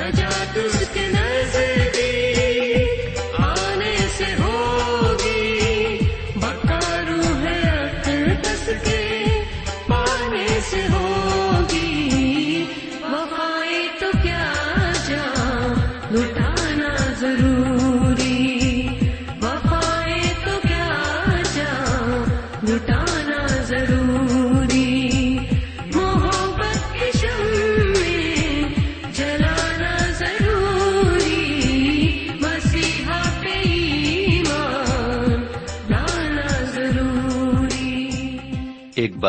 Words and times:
نجات 0.00 0.56
اس 0.56 0.82
کے 0.94 1.19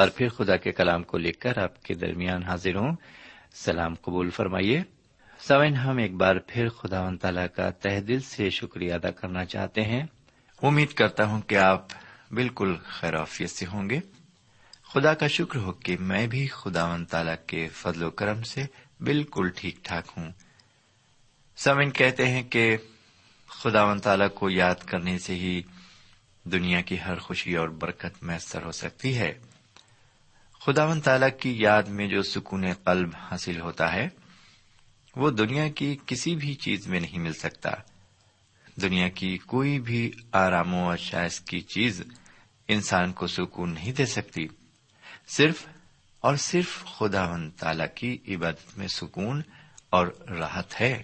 بار 0.02 0.10
پھر 0.16 0.30
خدا 0.30 0.58
کے 0.58 0.72
کلام 0.72 1.04
کو 1.04 1.18
لے 1.18 1.32
کر 1.32 1.58
آپ 1.58 1.84
کے 1.84 1.94
درمیان 1.94 2.44
حاضر 2.44 2.76
ہوں۔ 2.76 2.96
سلام 3.54 3.96
قبول 3.96 4.30
فرمائیے۔ 4.30 4.82
سوئن، 5.40 5.76
ہم 5.76 5.98
ایک 5.98 6.14
بار 6.14 6.36
پھر 6.48 6.70
خدا 6.70 7.02
و 7.02 7.18
تعالیٰ 7.18 7.46
کا 7.56 7.70
تہ 7.70 8.00
دل 8.00 8.20
سے 8.20 8.50
شکریہ 8.50 8.94
ادا 8.94 9.12
کرنا 9.12 9.46
چاہتے 9.46 9.82
ہیں۔ 9.82 10.04
امید 10.62 10.94
کرتا 10.94 11.26
ہوں 11.26 11.42
کہ 11.42 11.56
آپ 11.56 11.86
بالکل 12.32 12.76
خیرافیت 12.84 13.50
سے 13.50 13.66
ہوں 13.66 13.90
گے۔ 13.90 14.00
خدا 14.94 15.14
کا 15.14 15.28
شکر 15.28 15.60
ہو 15.60 15.72
کہ 15.72 15.98
میں 16.00 16.28
بھی 16.28 16.48
خدا 16.48 16.86
و 16.86 16.98
تعالیٰ 17.10 17.36
کے 17.48 17.68
فضل 17.68 18.04
و 18.04 18.12
کرم 18.12 18.44
سے 18.44 18.64
بالکل 19.00 19.50
ٹھیک 19.56 19.76
ٹھاک 19.84 20.06
ہوں۔ 20.18 20.32
سوئن 21.58 21.92
کہتے 21.92 22.28
ہیں 22.28 22.44
کہ 22.44 22.78
خدا 23.48 23.84
و 23.84 24.00
تعالیٰ 24.00 24.30
کو 24.36 24.50
یاد 24.50 24.76
کرنے 24.76 25.18
سے 25.18 25.36
ہی 25.36 25.62
دنیا 26.44 26.82
کی 26.82 26.98
ہر 27.02 27.20
خوشی 27.20 27.56
اور 27.56 27.70
برکت 27.70 28.24
میسر 28.24 28.64
ہو 28.64 28.72
سکتی 28.72 29.18
ہے۔ 29.18 29.51
خداون 30.66 31.02
تعالی 31.02 31.26
کی 31.40 31.62
یاد 31.62 31.84
میں 31.84 32.08
جو 32.08 32.22
سکون 32.22 32.74
قلب 32.74 33.10
حاصل 33.32 33.62
ہوتا 33.62 33.94
ہے، 33.94 34.10
وہ 35.16 35.32
دنیا 35.32 35.70
کی 35.70 35.98
کسی 36.06 36.36
بھی 36.36 36.54
چیز 36.54 36.88
میں 36.88 37.00
نہیں 37.00 37.20
مل 37.20 37.34
سکتا۔ 37.34 37.70
دنیا 38.82 39.08
کی 39.10 39.38
کوئی 39.38 39.80
بھی 39.80 40.12
آرام 40.32 40.74
و 40.74 40.98
شائز 40.98 41.40
کی 41.40 41.62
چیز 41.62 42.02
انسان 42.68 43.14
کو 43.14 43.28
سکون 43.28 43.74
نہیں 43.74 43.92
دے 43.92 44.06
سکتی۔ 44.06 44.48
صرف 45.28 45.66
اور 46.20 46.36
صرف 46.36 46.86
خداون 46.86 47.52
تعالی 47.52 47.84
کی 47.96 48.36
عبادت 48.36 48.78
میں 48.78 48.88
سکون 48.88 49.42
اور 49.90 50.08
راحت 50.30 50.82
ہے، 50.82 51.04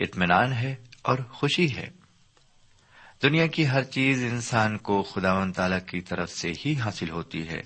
اطمینان 0.00 0.52
ہے 0.52 0.74
اور 1.02 1.18
خوشی 1.18 1.76
ہے۔ 1.76 1.90
دنیا 3.22 3.46
کی 3.46 3.68
ہر 3.68 3.84
چیز 3.84 4.24
انسان 4.24 4.78
کو 4.78 5.02
خداون 5.02 5.52
تعالی 5.52 5.76
کی 5.86 6.00
طرف 6.00 6.30
سے 6.30 6.52
ہی 6.66 6.74
حاصل 6.74 7.10
ہوتی 7.10 7.48
ہے۔ 7.48 7.62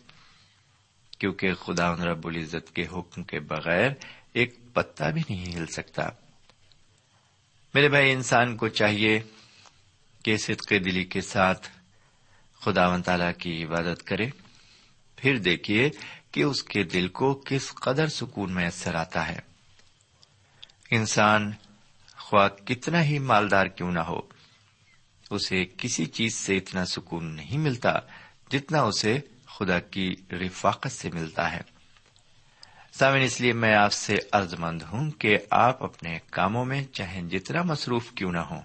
کیونکہ 1.18 1.54
خدا 1.54 1.94
رب 1.94 2.26
العزت 2.26 2.74
کے 2.74 2.86
حکم 2.92 3.22
کے 3.22 3.40
بغیر 3.40 3.90
ایک 4.32 4.54
پتا 4.72 5.10
بھی 5.10 5.22
نہیں 5.28 5.56
ہل 5.56 5.66
سکتا۔ 5.66 6.02
میرے 7.74 7.88
بھائی، 7.88 8.12
انسان 8.12 8.56
کو 8.56 8.68
چاہیے 8.68 9.22
کہ 10.24 10.36
صدق 10.36 10.70
دلی 10.70 11.04
کے 11.04 11.20
ساتھ 11.20 11.68
خدا 12.60 12.88
و 12.88 12.98
تعالی 13.00 13.32
کی 13.38 13.64
عبادت 13.64 14.02
کرے۔ 14.02 14.26
پھر 15.16 15.38
دیکھیے 15.38 15.90
کہ 16.30 16.42
اس 16.42 16.62
کے 16.62 16.82
دل 16.82 17.08
کو 17.08 17.42
کس 17.46 17.74
قدر 17.74 18.06
سکون 18.06 18.52
میسر 18.52 18.94
آتا 18.94 19.28
ہے۔ 19.28 19.38
انسان 20.90 21.52
خواہ 22.16 22.48
کتنا 22.48 23.04
ہی 23.04 23.18
مالدار 23.18 23.66
کیوں 23.66 23.92
نہ 23.92 24.00
ہو، 24.00 24.20
اسے 25.30 25.64
کسی 25.78 26.06
چیز 26.06 26.34
سے 26.34 26.56
اتنا 26.56 26.86
سکون 26.86 27.24
نہیں 27.24 27.58
ملتا 27.58 27.92
جتنا 28.50 28.82
اسے 28.82 29.18
خدا 29.58 29.79
کی 29.81 30.14
رفاقت 30.32 30.93
سے 30.93 31.11
ملتا 31.11 31.53
ہے۔ 31.53 31.61
سامن 32.93 33.20
اس 33.20 33.41
لیے 33.41 33.53
میں 33.53 33.75
آپ 33.75 33.93
سے 33.93 34.17
عرض 34.32 34.55
مند 34.55 34.82
ہوں 34.82 35.11
کہ 35.11 35.38
آپ 35.50 35.82
اپنے 35.82 36.19
کاموں 36.31 36.64
میں 36.64 36.85
چاہے 36.85 37.23
جتنا 37.23 37.62
مصروف 37.62 38.12
کیوں 38.12 38.32
نہ 38.32 38.38
ہوں، 38.38 38.62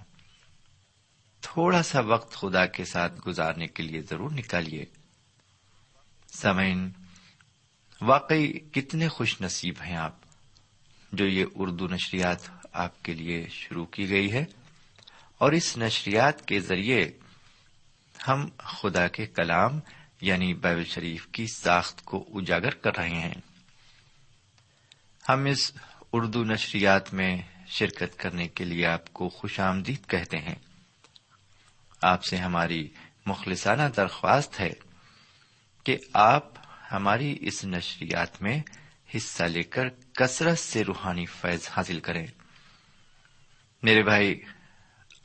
تھوڑا 1.42 1.84
سا 1.84 2.00
وقت 2.00 2.34
خدا 2.34 2.66
کے 2.66 2.86
ساتھ 2.86 3.28
گزارنے 3.28 3.68
کے 3.68 3.84
لیے 3.84 4.02
ضرور 4.02 4.32
نکالیے۔ 4.32 4.86
سمعین 6.34 6.90
واقعی 8.02 8.54
کتنے 8.54 9.08
خوش 9.08 9.42
نصیب 9.42 9.76
ہیں 9.86 9.96
آپ 9.96 10.16
جو 11.12 11.28
یہ 11.28 11.46
اردو 11.56 11.88
نشریات 11.88 12.38
آپ 12.74 13.04
کے 13.04 13.14
لیے 13.14 13.48
شروع 13.50 13.86
کی 13.86 14.10
گئی 14.10 14.32
ہے۔ 14.32 14.46
اور 15.38 15.52
اس 15.52 15.78
نشریات 15.78 16.46
کے 16.46 16.60
ذریعے 16.60 17.12
ہم 18.28 18.48
خدا 18.58 19.08
کے 19.08 19.26
کلام 19.26 19.80
یعنی 20.22 20.54
بائبل 20.54 20.84
شریف 20.84 21.28
کی 21.28 21.48
ساخت 21.48 22.06
کو 22.06 22.30
اجاگر 22.34 22.70
کر 22.70 22.98
رہے 22.98 23.10
ہیں۔ 23.10 23.34
ہم 25.30 25.46
اس 25.46 25.72
اردو 26.14 26.44
نشریات 26.44 27.14
میں 27.14 27.42
شرکت 27.68 28.20
کرنے 28.20 28.48
کے 28.48 28.66
لیے 28.66 28.86
آپ 28.86 29.14
کو 29.14 29.30
خوش 29.30 29.60
آمدید 29.60 30.10
کہتے 30.10 30.38
ہیں۔ 30.38 30.56
آپ 32.02 32.24
سے 32.24 32.38
ہماری 32.38 32.90
مخلصانہ 33.26 33.82
درخواست 33.98 34.60
ہے 34.60 34.70
کہ 35.84 35.98
آپ 36.14 36.44
ہماری 36.92 37.38
اس 37.42 37.66
نشریات 37.66 38.42
میں 38.42 38.62
حصہ 39.16 39.44
لے 39.44 39.64
کر 39.64 39.90
کثرت 39.90 40.60
سے 40.60 40.84
روحانی 40.84 41.26
فیض 41.26 41.68
حاصل 41.72 42.00
کریں۔ 42.00 42.28
میرے 43.84 44.04
بھائی، 44.04 44.42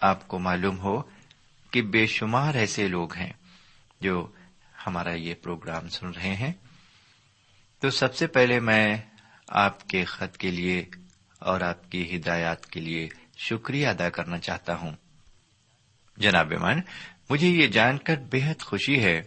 آپ 0.00 0.28
کو 0.28 0.38
معلوم 0.38 0.78
ہو 0.78 1.02
کہ 1.70 1.82
بے 1.82 2.06
شمار 2.06 2.54
ایسے 2.54 2.88
لوگ 2.88 3.14
ہیں 3.14 3.32
جو 4.00 4.32
ہمارا 4.86 5.14
یہ 5.14 5.34
پروگرام 5.34 5.88
سن 5.88 6.06
رہے 6.06 6.34
ہیں۔ 6.34 6.52
تو 7.80 7.90
سب 7.90 8.14
سے 8.14 8.26
پہلے 8.26 8.60
میں 8.60 8.96
آپ 9.48 9.88
کے 9.88 10.04
خط 10.04 10.36
کے 10.36 10.50
لیے 10.50 10.84
اور 11.38 11.60
آپ 11.60 11.90
کی 11.90 12.16
ہدایات 12.16 12.66
کے 12.66 12.80
لیے 12.80 13.08
شکریہ 13.36 13.88
ادا 13.88 14.10
کرنا 14.10 14.38
چاہتا 14.38 14.74
ہوں۔ 14.74 14.92
جناب 16.16 16.52
من 16.52 16.80
مجھے 17.30 17.48
یہ 17.48 17.66
جان 17.66 17.98
کر 17.98 18.16
بےحد 18.16 18.62
خوشی 18.62 19.04
ہے 19.04 19.22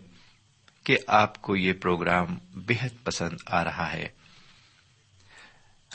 کہ 0.83 0.97
آپ 1.07 1.41
کو 1.41 1.55
یہ 1.55 1.73
پروگرام 1.73 2.25
بےحد 2.53 3.03
پسند 3.03 3.37
آ 3.45 3.63
رہا 3.63 3.93
ہے۔ 3.93 4.07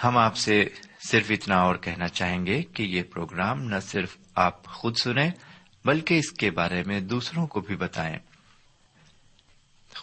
ہم 0.04 0.18
آپ 0.18 0.36
سے 0.36 0.68
صرف 1.08 1.30
اتنا 1.30 1.56
اور 1.56 1.76
کہنا 1.76 2.08
چاہیں 2.08 2.46
گے 2.46 2.62
کہ 2.62 2.82
یہ 2.82 3.02
پروگرام 3.02 3.62
نہ 3.62 3.80
صرف 3.82 4.16
آپ 4.34 4.64
خود 4.64 4.96
سنیں، 4.96 5.30
بلکہ 5.84 6.18
اس 6.18 6.32
کے 6.32 6.50
بارے 6.50 6.82
میں 6.82 7.00
دوسروں 7.00 7.46
کو 7.46 7.60
بھی 7.60 7.76
بتائیں۔ 7.76 8.18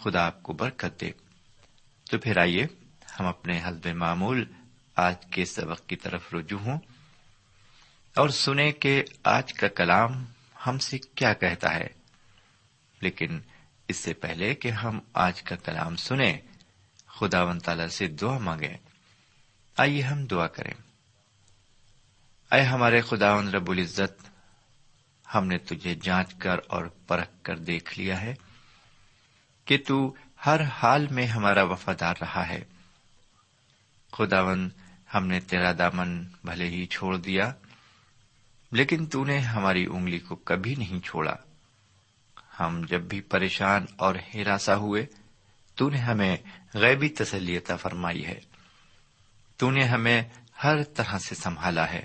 خدا 0.04 0.26
آپ 0.26 0.42
کو 0.42 0.52
برکت 0.52 1.00
دے۔ 1.00 1.10
تو 2.10 2.18
پھر 2.18 2.36
آئیے، 2.36 2.66
ہم 3.20 3.26
اپنے 3.26 3.64
حلب 3.64 3.86
معمول 3.86 4.44
آج 4.96 5.14
کے 5.30 5.44
سبق 5.44 5.86
کی 5.86 5.96
طرف 5.96 6.34
رجوع 6.34 6.58
ہوں 6.58 6.78
اور 8.16 8.28
سنیں 8.28 8.72
کہ 8.72 9.02
آج 9.24 9.52
کا 9.52 9.68
کلام 9.68 10.24
ہم 10.66 10.78
سے 10.78 10.98
کیا 10.98 11.32
کہتا 11.32 11.74
ہے۔ 11.74 11.86
لیکن 13.00 13.40
اس 13.88 13.96
سے 13.96 14.14
پہلے 14.14 14.54
کہ 14.54 14.68
ہم 14.68 15.00
آج 15.12 15.42
کا 15.42 15.56
کلام 15.56 15.96
سنیں، 15.96 16.38
خدا 17.06 17.42
و 17.42 17.58
تعالی 17.58 17.88
سے 17.88 18.06
دعا 18.06 18.38
مانگیں۔ 18.38 18.76
آئیے 19.76 20.02
ہم 20.02 20.26
دعا 20.26 20.46
کریں۔ 20.46 20.74
اے 22.52 22.60
ہمارے 22.60 23.00
خدا 23.00 23.42
رب 23.42 23.70
العزت، 23.70 24.30
ہم 25.34 25.46
نے 25.46 25.58
تجھے 25.58 25.94
جانچ 25.94 26.34
کر 26.34 26.56
اور 26.68 26.84
پرکھ 26.84 27.30
کر 27.42 27.56
دیکھ 27.56 27.98
لیا 27.98 28.20
ہے۔ 28.20 28.34
کہ 29.64 29.78
تو 29.86 30.14
ہر 30.46 30.60
حال 30.62 31.06
میں 31.08 31.26
ہمارا 31.26 31.62
وفادار 31.62 32.14
رہا 32.20 32.48
ہے۔ 32.48 32.64
خداون 34.12 34.70
ہم 35.14 35.26
نے 35.26 35.40
تیرا 35.40 35.72
دامن 35.78 36.24
بھلے 36.44 36.68
ہی 36.68 36.86
چھوڑ 36.86 37.16
دیا، 37.16 37.52
لیکن 38.72 39.06
تو 39.06 39.24
نے 39.24 39.38
ہماری 39.38 39.86
انگلی 39.86 40.18
کو 40.18 40.36
کبھی 40.36 40.74
نہیں 40.74 41.00
چھوڑا۔ 41.00 41.34
ہم 42.60 42.82
جب 42.88 43.00
بھی 43.00 43.20
پریشان 43.20 43.84
اور 43.96 44.14
ہراساں 44.34 44.76
ہوئے، 44.76 45.06
تو 45.74 45.90
نے 45.90 45.98
ہمیں 45.98 46.36
غیبی 46.74 47.08
تسلیتا 47.08 47.76
فرمائی 47.76 48.26
ہے۔ 48.26 48.40
تو 49.56 49.70
نے 49.70 49.84
ہمیں 49.84 50.22
ہر 50.64 50.82
طرح 50.82 51.18
سے 51.18 51.34
سنبھالا 51.34 51.90
ہے۔ 51.90 52.04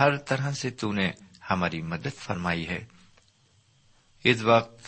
ہر 0.00 0.16
طرح 0.16 0.52
سے 0.52 0.70
تو 0.70 0.92
نے 0.92 1.12
ہماری 1.50 1.82
مدد 1.82 2.16
فرمائی 2.16 2.68
ہے۔ 2.68 2.84
اس 4.24 4.42
وقت 4.42 4.86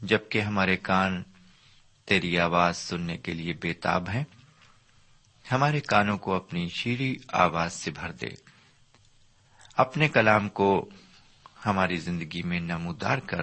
جبکہ 0.00 0.40
ہمارے 0.40 0.76
کان 0.76 1.22
تیری 2.04 2.38
آواز 2.38 2.76
سننے 2.76 3.16
کے 3.16 3.34
لیے 3.34 3.52
بےتاب 3.52 4.10
ہیں، 4.10 4.24
ہمارے 5.52 5.80
کانوں 5.80 6.18
کو 6.18 6.34
اپنی 6.34 6.68
شیریں 6.68 7.14
آواز 7.28 7.72
سے 7.72 7.90
بھر 7.90 8.12
دے۔ 8.12 8.26
اپنے 9.76 10.08
کلام 10.08 10.48
کو 10.48 10.90
ہماری 11.66 11.96
زندگی 11.96 12.42
میں 12.42 12.60
نمودار 12.60 13.18
کر، 13.18 13.42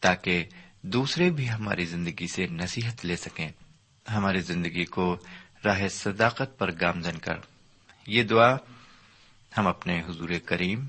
تاکہ 0.00 0.44
دوسرے 0.82 1.30
بھی 1.30 1.50
ہماری 1.50 1.84
زندگی 1.84 2.26
سے 2.26 2.46
نصیحت 2.46 3.06
لے 3.06 3.16
سکیں۔ 3.16 3.48
ہماری 4.10 4.40
زندگی 4.40 4.84
کو 4.84 5.16
راہ 5.64 5.88
صداقت 5.88 6.58
پر 6.58 6.70
گامزن 6.80 7.18
کر۔ 7.18 7.36
یہ 8.06 8.22
دعا 8.22 8.56
ہم 9.58 9.66
اپنے 9.66 10.02
حضور 10.08 10.28
کریم 10.44 10.86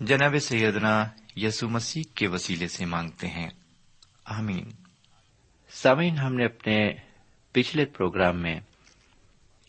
جناب 0.00 0.38
سیدنا 0.38 1.04
یسو 1.42 1.68
مسیح 1.68 2.02
کے 2.14 2.28
وسیلے 2.28 2.68
سے 2.68 2.84
مانگتے 2.84 3.26
ہیں۔ 3.26 3.50
آمین۔ 4.24 4.70
سامعین، 5.70 6.18
ہم 6.18 6.34
نے 6.34 6.44
اپنے 6.44 6.90
پچھلے 7.52 7.84
پروگرام 7.84 8.42
میں 8.42 8.60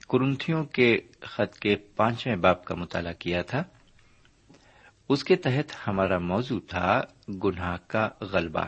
کرنتھیوں 0.09 0.65
کے 0.65 0.99
خط 1.21 1.59
کے 1.59 1.75
پانچویں 1.75 2.35
باپ 2.35 2.65
کا 2.65 2.75
مطالعہ 2.75 3.13
کیا 3.13 3.41
تھا۔ 3.41 3.63
اس 5.09 5.23
کے 5.23 5.35
تحت 5.35 5.88
ہمارا 5.88 6.17
موضوع 6.17 6.59
تھا 6.67 7.01
گناہ 7.43 7.77
کا 7.88 8.09
غلبہ۔ 8.21 8.67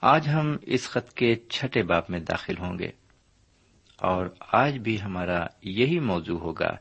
آج 0.00 0.28
ہم 0.28 0.56
اس 0.62 0.88
خط 0.88 1.12
کے 1.12 1.34
چھٹے 1.34 1.82
باپ 1.82 2.10
میں 2.10 2.20
داخل 2.20 2.58
ہوں 2.58 2.78
گے۔ 2.78 2.90
اور 3.96 4.26
آج 4.52 4.78
بھی 4.78 5.02
ہمارا 5.02 5.46
یہی 5.62 5.98
موضوع 5.98 6.38
ہوگا۔ 6.38 6.76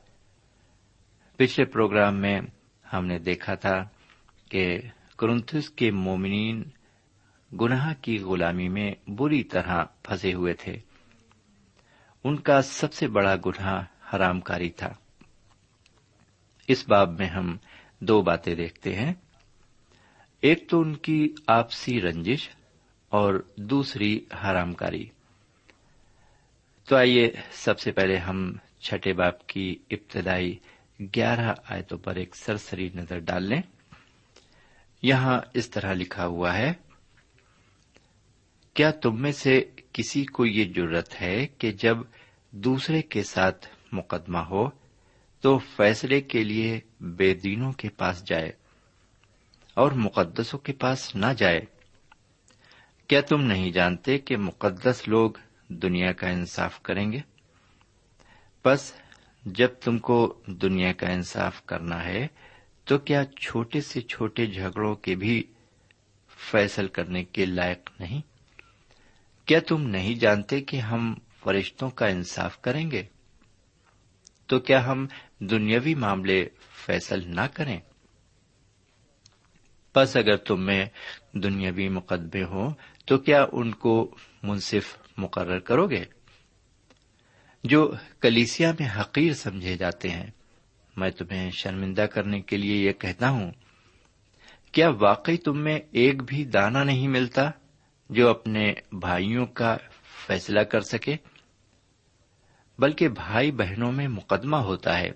پچھلے 1.37 1.65
پروگرام 1.65 2.15
میں 2.15 2.41
ہم 2.93 3.05
نے 3.05 3.19
دیکھا 3.19 3.55
تھا 3.55 3.83
کہ 4.53 4.81
کرنتھس 5.17 5.69
کے 5.69 5.91
مومنین 5.91 6.63
گناہ 7.61 7.93
کی 8.01 8.17
غلامی 8.19 8.69
میں 8.69 8.91
بری 9.07 9.43
طرح 9.43 9.83
پھنسے 10.03 10.33
ہوئے 10.33 10.53
تھے۔ 10.53 10.77
ان 12.23 12.39
کا 12.39 12.61
سب 12.61 12.93
سے 12.93 13.07
بڑا 13.07 13.35
گناہ 13.35 13.85
حرام 14.13 14.39
کاری 14.41 14.69
تھا۔ 14.69 14.93
اس 16.67 16.87
باب 16.87 17.19
میں 17.19 17.27
ہم 17.27 17.57
دو 17.99 18.21
باتیں 18.21 18.55
دیکھتے 18.55 18.95
ہیں۔ 18.95 19.13
ایک 20.41 20.69
تو 20.69 20.81
ان 20.81 20.95
کی 20.95 21.33
آپسی 21.47 22.01
رنجش 22.01 22.49
اور 23.09 23.33
دوسری 23.57 24.25
حرام 24.43 24.73
کاری۔ 24.73 25.09
تو 26.89 26.95
آئیے 26.95 27.31
سب 27.51 27.79
سے 27.79 27.91
پہلے 27.91 28.17
ہم 28.17 28.53
چھٹے 28.79 29.13
باپ 29.13 29.47
کی 29.47 29.75
ابتدائی 29.91 30.57
گیارہ 30.99 31.53
آیتوں 31.69 31.97
پر 31.97 32.15
ایک 32.15 32.35
سرسری 32.35 32.89
نظر 32.95 33.19
ڈال 33.19 33.43
لیں۔ 33.43 33.61
یہاں 35.03 35.39
اس 35.53 35.69
طرح 35.69 35.93
لکھا 35.93 36.25
ہوا 36.25 36.57
ہے، 36.57 36.73
کیا 38.73 38.91
تم 38.91 39.21
میں 39.21 39.31
سے 39.31 39.63
کسی 39.93 40.25
کو 40.25 40.45
یہ 40.45 40.73
ضرورت 40.75 41.21
ہے 41.21 41.47
کہ 41.47 41.71
جب 41.71 41.97
دوسرے 42.51 43.01
کے 43.01 43.23
ساتھ 43.23 43.67
مقدمہ 43.91 44.37
ہو 44.37 44.69
تو 45.41 45.57
فیصلے 45.57 46.21
کے 46.21 46.43
لیے 46.43 46.79
بے 47.01 47.33
دینوں 47.33 47.71
کے 47.71 47.89
پاس 47.89 48.23
جائے 48.25 48.51
اور 49.73 49.91
مقدسوں 49.91 50.59
کے 50.59 50.73
پاس 50.73 51.15
نہ 51.15 51.33
جائے؟ 51.37 51.61
کیا 53.07 53.21
تم 53.21 53.41
نہیں 53.41 53.71
جانتے 53.71 54.17
کہ 54.17 54.37
مقدس 54.37 55.07
لوگ 55.07 55.31
دنیا 55.67 56.11
کا 56.11 56.27
انصاف 56.27 56.81
کریں 56.81 57.11
گے؟ 57.11 57.19
بس 58.65 58.93
جب 59.45 59.67
تم 59.81 59.97
کو 59.97 60.41
دنیا 60.47 60.91
کا 60.93 61.07
انصاف 61.07 61.65
کرنا 61.65 62.03
ہے 62.03 62.27
تو 62.85 62.97
کیا 62.97 63.25
چھوٹے 63.25 63.81
سے 63.81 64.01
چھوٹے 64.01 64.45
جھگڑوں 64.45 64.95
کے 64.95 65.15
بھی 65.15 65.43
فیصل 66.51 66.87
کرنے 66.87 67.23
کے 67.23 67.45
لائق 67.45 67.91
نہیں؟ 67.99 68.21
کیا 69.45 69.59
تم 69.67 69.81
نہیں 69.81 70.15
جانتے 70.15 70.61
کہ 70.61 70.77
ہم 70.77 71.15
فرشتوں 71.43 71.89
کا 71.89 72.07
انصاف 72.07 72.61
کریں 72.61 72.91
گے؟ 72.91 73.03
تو 74.45 74.59
کیا 74.59 74.85
ہم 74.85 75.07
دنیاوی 75.39 75.95
معاملے 75.95 76.49
فیصل 76.85 77.35
نہ 77.35 77.47
کریں؟ 77.53 77.79
بس 79.95 80.15
اگر 80.15 80.35
تم 80.35 80.65
میں 80.65 80.85
دنیاوی 81.33 81.89
مقدمے 81.89 82.43
ہوں، 82.43 82.73
تو 83.05 83.17
کیا 83.17 83.45
ان 83.51 83.71
کو 83.71 84.15
منصف 84.43 84.97
مقرر 85.17 85.59
کرو 85.59 85.89
گے؟ 85.89 86.03
جو 87.63 87.93
کلیسیا 88.19 88.71
میں 88.79 88.89
حقیر 89.01 89.33
سمجھے 89.33 89.77
جاتے 89.77 90.09
ہیں۔ 90.09 90.31
میں 90.97 91.09
تمہیں 91.09 91.51
شرمندہ 91.51 92.01
کرنے 92.01 92.41
کے 92.41 92.57
لیے 92.57 92.75
یہ 92.75 92.91
کہتا 92.91 93.29
ہوں، 93.29 93.51
کیا 94.71 94.89
واقعی 94.89 95.37
تم 95.37 95.57
میں 95.57 95.79
ایک 95.91 96.23
بھی 96.23 96.45
دانا 96.45 96.83
نہیں 96.83 97.07
ملتا 97.07 97.51
جو 98.09 98.29
اپنے 98.29 98.73
بھائیوں 98.91 99.45
کا 99.45 99.77
فیصلہ 100.27 100.59
کر 100.59 100.81
سکے؟ 100.81 101.15
بلکہ 102.79 103.07
بھائی 103.07 103.51
بہنوں 103.51 103.91
میں 103.91 104.07
مقدمہ 104.07 104.55
ہوتا 104.55 104.99
ہے 104.99 105.11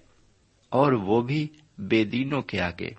اور 0.69 0.91
وہ 0.91 1.21
بھی 1.21 1.47
بے 1.77 2.03
دینوں 2.03 2.41
کے 2.41 2.61
آگے۔ 2.61 2.89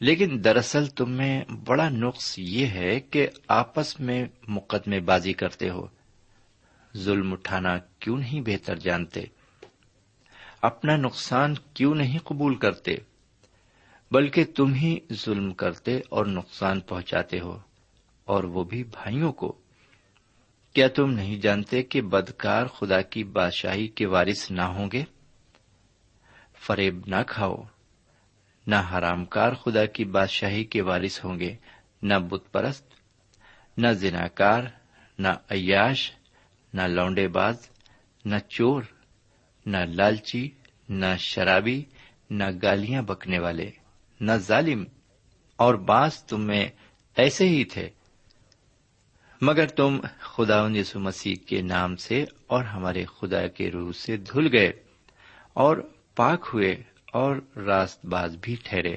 لیکن 0.00 0.40
دراصل 0.44 0.86
تم 0.86 1.10
میں 1.10 1.44
بڑا 1.66 1.88
نقص 1.88 2.34
یہ 2.38 2.66
ہے 2.66 3.00
کہ 3.00 3.28
آپس 3.48 4.00
میں 4.00 4.24
مقدمے 4.48 5.00
بازی 5.00 5.32
کرتے 5.32 5.70
ہو۔ 5.70 5.86
ظلم 6.96 7.32
اٹھانا 7.32 7.78
کیوں 7.78 8.16
نہیں 8.16 8.40
بہتر 8.40 8.76
جانتے؟ 8.76 9.24
اپنا 10.64 10.96
نقصان 10.96 11.54
کیوں 11.74 11.94
نہیں 11.94 12.18
قبول 12.18 12.54
کرتے؟ 12.54 12.96
بلکہ 14.10 14.44
تم 14.44 14.74
ہی 14.74 14.98
ظلم 15.12 15.52
کرتے 15.52 16.00
اور 16.08 16.26
نقصان 16.26 16.80
پہنچاتے 16.80 17.40
ہو، 17.40 17.58
اور 18.24 18.44
وہ 18.44 18.64
بھی 18.64 18.84
بھائیوں 18.84 19.32
کو۔ 19.32 19.58
کیا 20.72 20.88
تم 20.88 21.10
نہیں 21.10 21.36
جانتے 21.36 21.82
کہ 21.82 22.02
بدکار 22.02 22.66
خدا 22.66 23.00
کی 23.00 23.24
بادشاہی 23.24 23.88
کے 23.88 24.06
وارث 24.06 24.50
نہ 24.50 24.62
ہوں 24.62 24.90
گے؟ 24.92 25.04
فریب 26.60 27.00
نہ 27.06 27.22
کھاؤ، 27.26 27.56
نہ 28.66 28.76
حرام 28.76 29.24
کار 29.24 29.52
خدا 29.52 29.84
کی 29.86 30.04
بادشاہی 30.04 30.64
کے 30.64 30.82
وارث 30.82 31.24
ہوں 31.24 31.40
گے، 31.40 31.56
نہ 32.02 32.14
بت 32.14 32.52
پرست، 32.52 32.88
نہ 33.78 33.88
زناکار، 33.88 34.62
نہ 35.18 35.28
عیاش، 35.50 36.12
نہ 36.74 36.82
لونڈے 36.82 37.28
باز، 37.28 37.68
نہ 38.24 38.38
چور۔ 38.48 38.82
نہ 39.66 39.76
لالچی، 39.76 40.50
نہ 40.88 41.06
شرابی، 41.18 41.82
نہ 42.30 42.44
گالیاں 42.62 43.02
بکنے 43.02 43.38
والے، 43.38 43.70
نہ 44.20 44.32
ظالم، 44.32 44.84
اور 45.56 45.74
بعض 45.74 46.24
تم 46.24 46.40
میں 46.40 46.68
ایسے 47.16 47.48
ہی 47.48 47.64
تھے۔ 47.64 47.88
مگر 49.40 49.66
تم 49.66 50.00
خدا 50.20 50.68
یسو 50.74 51.00
مسیح 51.00 51.34
کے 51.46 51.62
نام 51.62 51.96
سے 51.96 52.24
اور 52.46 52.64
ہمارے 52.64 53.04
خدا 53.04 53.46
کے 53.46 53.70
روح 53.70 53.92
سے 53.92 54.16
دھل 54.16 54.48
گئے، 54.52 54.72
اور 55.52 55.76
پاک 56.16 56.50
ہوئے، 56.52 56.82
اور 57.12 57.36
راست 57.56 58.06
باز 58.06 58.36
بھی 58.40 58.56
ٹھہرے۔ 58.64 58.96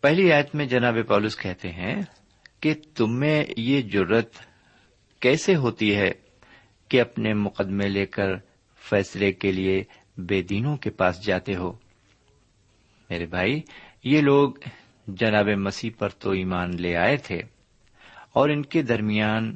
پہلی 0.00 0.32
آیت 0.32 0.54
میں 0.54 0.66
جناب 0.66 0.96
پولس 1.08 1.36
کہتے 1.36 1.72
ہیں 1.72 2.02
کہ 2.60 2.74
تم 2.94 3.20
میں 3.20 3.44
یہ 3.56 3.82
ضرورت 3.92 4.34
کیسے 5.20 5.54
ہوتی 5.54 5.96
ہے؟ 5.96 6.12
کہ 6.92 7.00
اپنے 7.00 7.34
مقدمے 7.34 7.88
لے 7.88 8.06
کر 8.06 8.28
فیصلے 8.90 9.32
کے 9.32 9.52
لیے 9.52 9.84
بے 10.18 10.42
دینوں 10.42 10.76
کے 10.76 10.90
پاس 10.90 11.24
جاتے 11.24 11.54
ہو۔ 11.54 11.72
میرے 13.10 13.26
بھائی، 13.26 13.60
یہ 14.04 14.20
لوگ 14.20 14.52
جناب 15.06 15.48
مسیح 15.48 15.90
پر 15.98 16.08
تو 16.08 16.30
ایمان 16.30 16.70
لے 16.76 16.96
آئے 16.96 17.16
تھے 17.16 17.38
اور 18.32 18.48
ان 18.48 18.62
کے 18.62 18.82
درمیان 18.82 19.54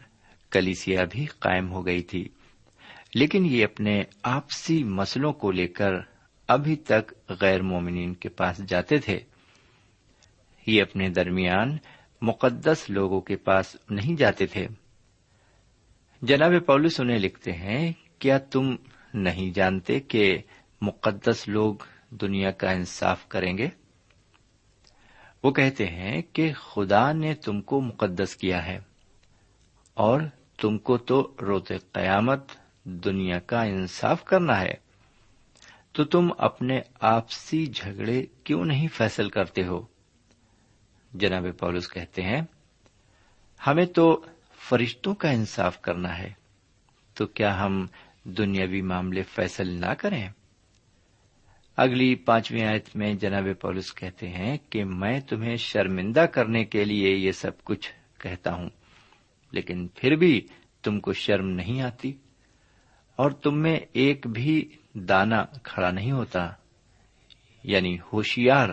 کلیسیا 0.51 1.05
بھی 1.05 1.27
قائم 1.27 1.73
ہو 1.73 1.87
گئی 1.87 2.03
تھی۔ 2.03 2.29
لیکن 3.15 3.47
یہ 3.47 3.65
اپنے 3.65 4.03
آپسی 4.23 4.85
مسلوں 4.85 5.33
کو 5.33 5.51
لے 5.51 5.67
کر 5.67 5.93
ابھی 6.49 6.77
تک 6.77 7.15
غیر 7.29 7.63
مومنین 7.63 8.15
کے 8.15 8.29
پاس 8.29 8.59
جاتے 8.69 8.99
تھے۔ 8.99 9.21
یہ 10.67 10.83
اپنے 10.83 11.09
درمیان 11.09 11.77
مقدس 12.23 12.91
لوگوں 12.91 13.21
کے 13.21 13.37
پاس 13.37 13.77
نہیں 13.91 14.17
جاتے 14.17 14.47
تھے۔ 14.47 14.67
جناب 16.27 16.53
پولس 16.67 17.01
انہیں 17.01 17.19
لکھتے 17.19 17.53
ہیں، 17.53 17.93
کیا 18.19 18.39
تم 18.39 18.77
نہیں 19.15 19.55
جانتے 19.55 20.01
کہ 20.01 20.39
مقدس 20.81 21.49
لوگ 21.49 21.75
دنیا 22.11 22.51
کا 22.51 22.71
انصاف 22.71 23.29
کریں 23.29 23.59
گے؟ 23.59 23.69
وہ 25.43 25.51
کہتے 25.51 25.87
ہیں 25.87 26.23
کہ 26.33 26.53
خدا 26.53 27.13
نے 27.13 27.35
تم 27.35 27.61
کو 27.61 27.81
مقدس 27.81 28.37
کیا 28.37 28.67
ہے 28.67 28.79
اور 29.95 30.21
تم 30.59 30.79
کو 30.79 30.97
تو 30.97 31.35
روتے 31.41 31.79
قیامت 31.93 32.45
دنیا 32.85 33.39
کا 33.39 33.63
انصاف 33.63 34.25
کرنا 34.25 34.61
ہے۔ 34.61 34.75
تو 35.93 36.05
تم 36.05 36.29
اپنے 36.39 36.81
آپسی 37.01 37.67
جھگڑے 37.67 38.27
کیوں 38.45 38.65
نہیں 38.65 38.89
فیصل 38.89 39.31
کرتے 39.31 39.67
ہو؟ 39.67 39.87
جناب 41.13 41.47
پولس 41.59 41.89
کہتے 41.89 42.23
ہیں، 42.23 42.43
ہمیں 43.67 43.87
تو 43.87 44.25
فرشتوں 44.69 45.15
کا 45.15 45.31
انصاف 45.31 45.81
کرنا 45.83 46.19
ہے، 46.19 46.33
تو 47.15 47.27
کیا 47.27 47.65
ہم 47.65 47.87
دنیاوی 48.25 48.83
معاملے 48.83 49.23
فیصل 49.23 49.69
نہ 49.69 49.93
کریں؟ 49.95 50.29
اگلی 51.77 52.15
پانچویں 52.15 52.67
آیت 52.67 52.97
میں 52.97 53.15
جناب 53.15 53.47
پولس 53.61 53.95
کہتے 53.95 54.29
ہیں 54.29 54.57
کہ 54.71 54.85
میں 54.85 55.21
تمہیں 55.21 55.57
شرمندہ 55.57 56.21
کرنے 56.21 56.65
کے 56.65 56.85
لیے 56.85 57.15
یہ 57.17 57.33
سب 57.33 57.65
کچھ 57.65 57.93
کہتا 58.19 58.55
ہوں، 58.55 58.69
لیکن 59.53 59.87
پھر 59.89 60.17
بھی 60.17 60.47
تم 60.83 61.01
کو 61.01 61.13
شرم 61.13 61.49
نہیں 61.49 61.83
آتی 61.83 62.13
اور 63.17 63.31
تم 63.31 63.63
میں 63.63 63.79
ایک 63.93 64.27
بھی 64.27 64.69
دانا 64.95 65.45
کھڑا 65.63 65.91
نہیں 65.91 66.13
ہوتا 66.13 66.49
یعنی 67.65 67.97
ہوشیار، 68.13 68.69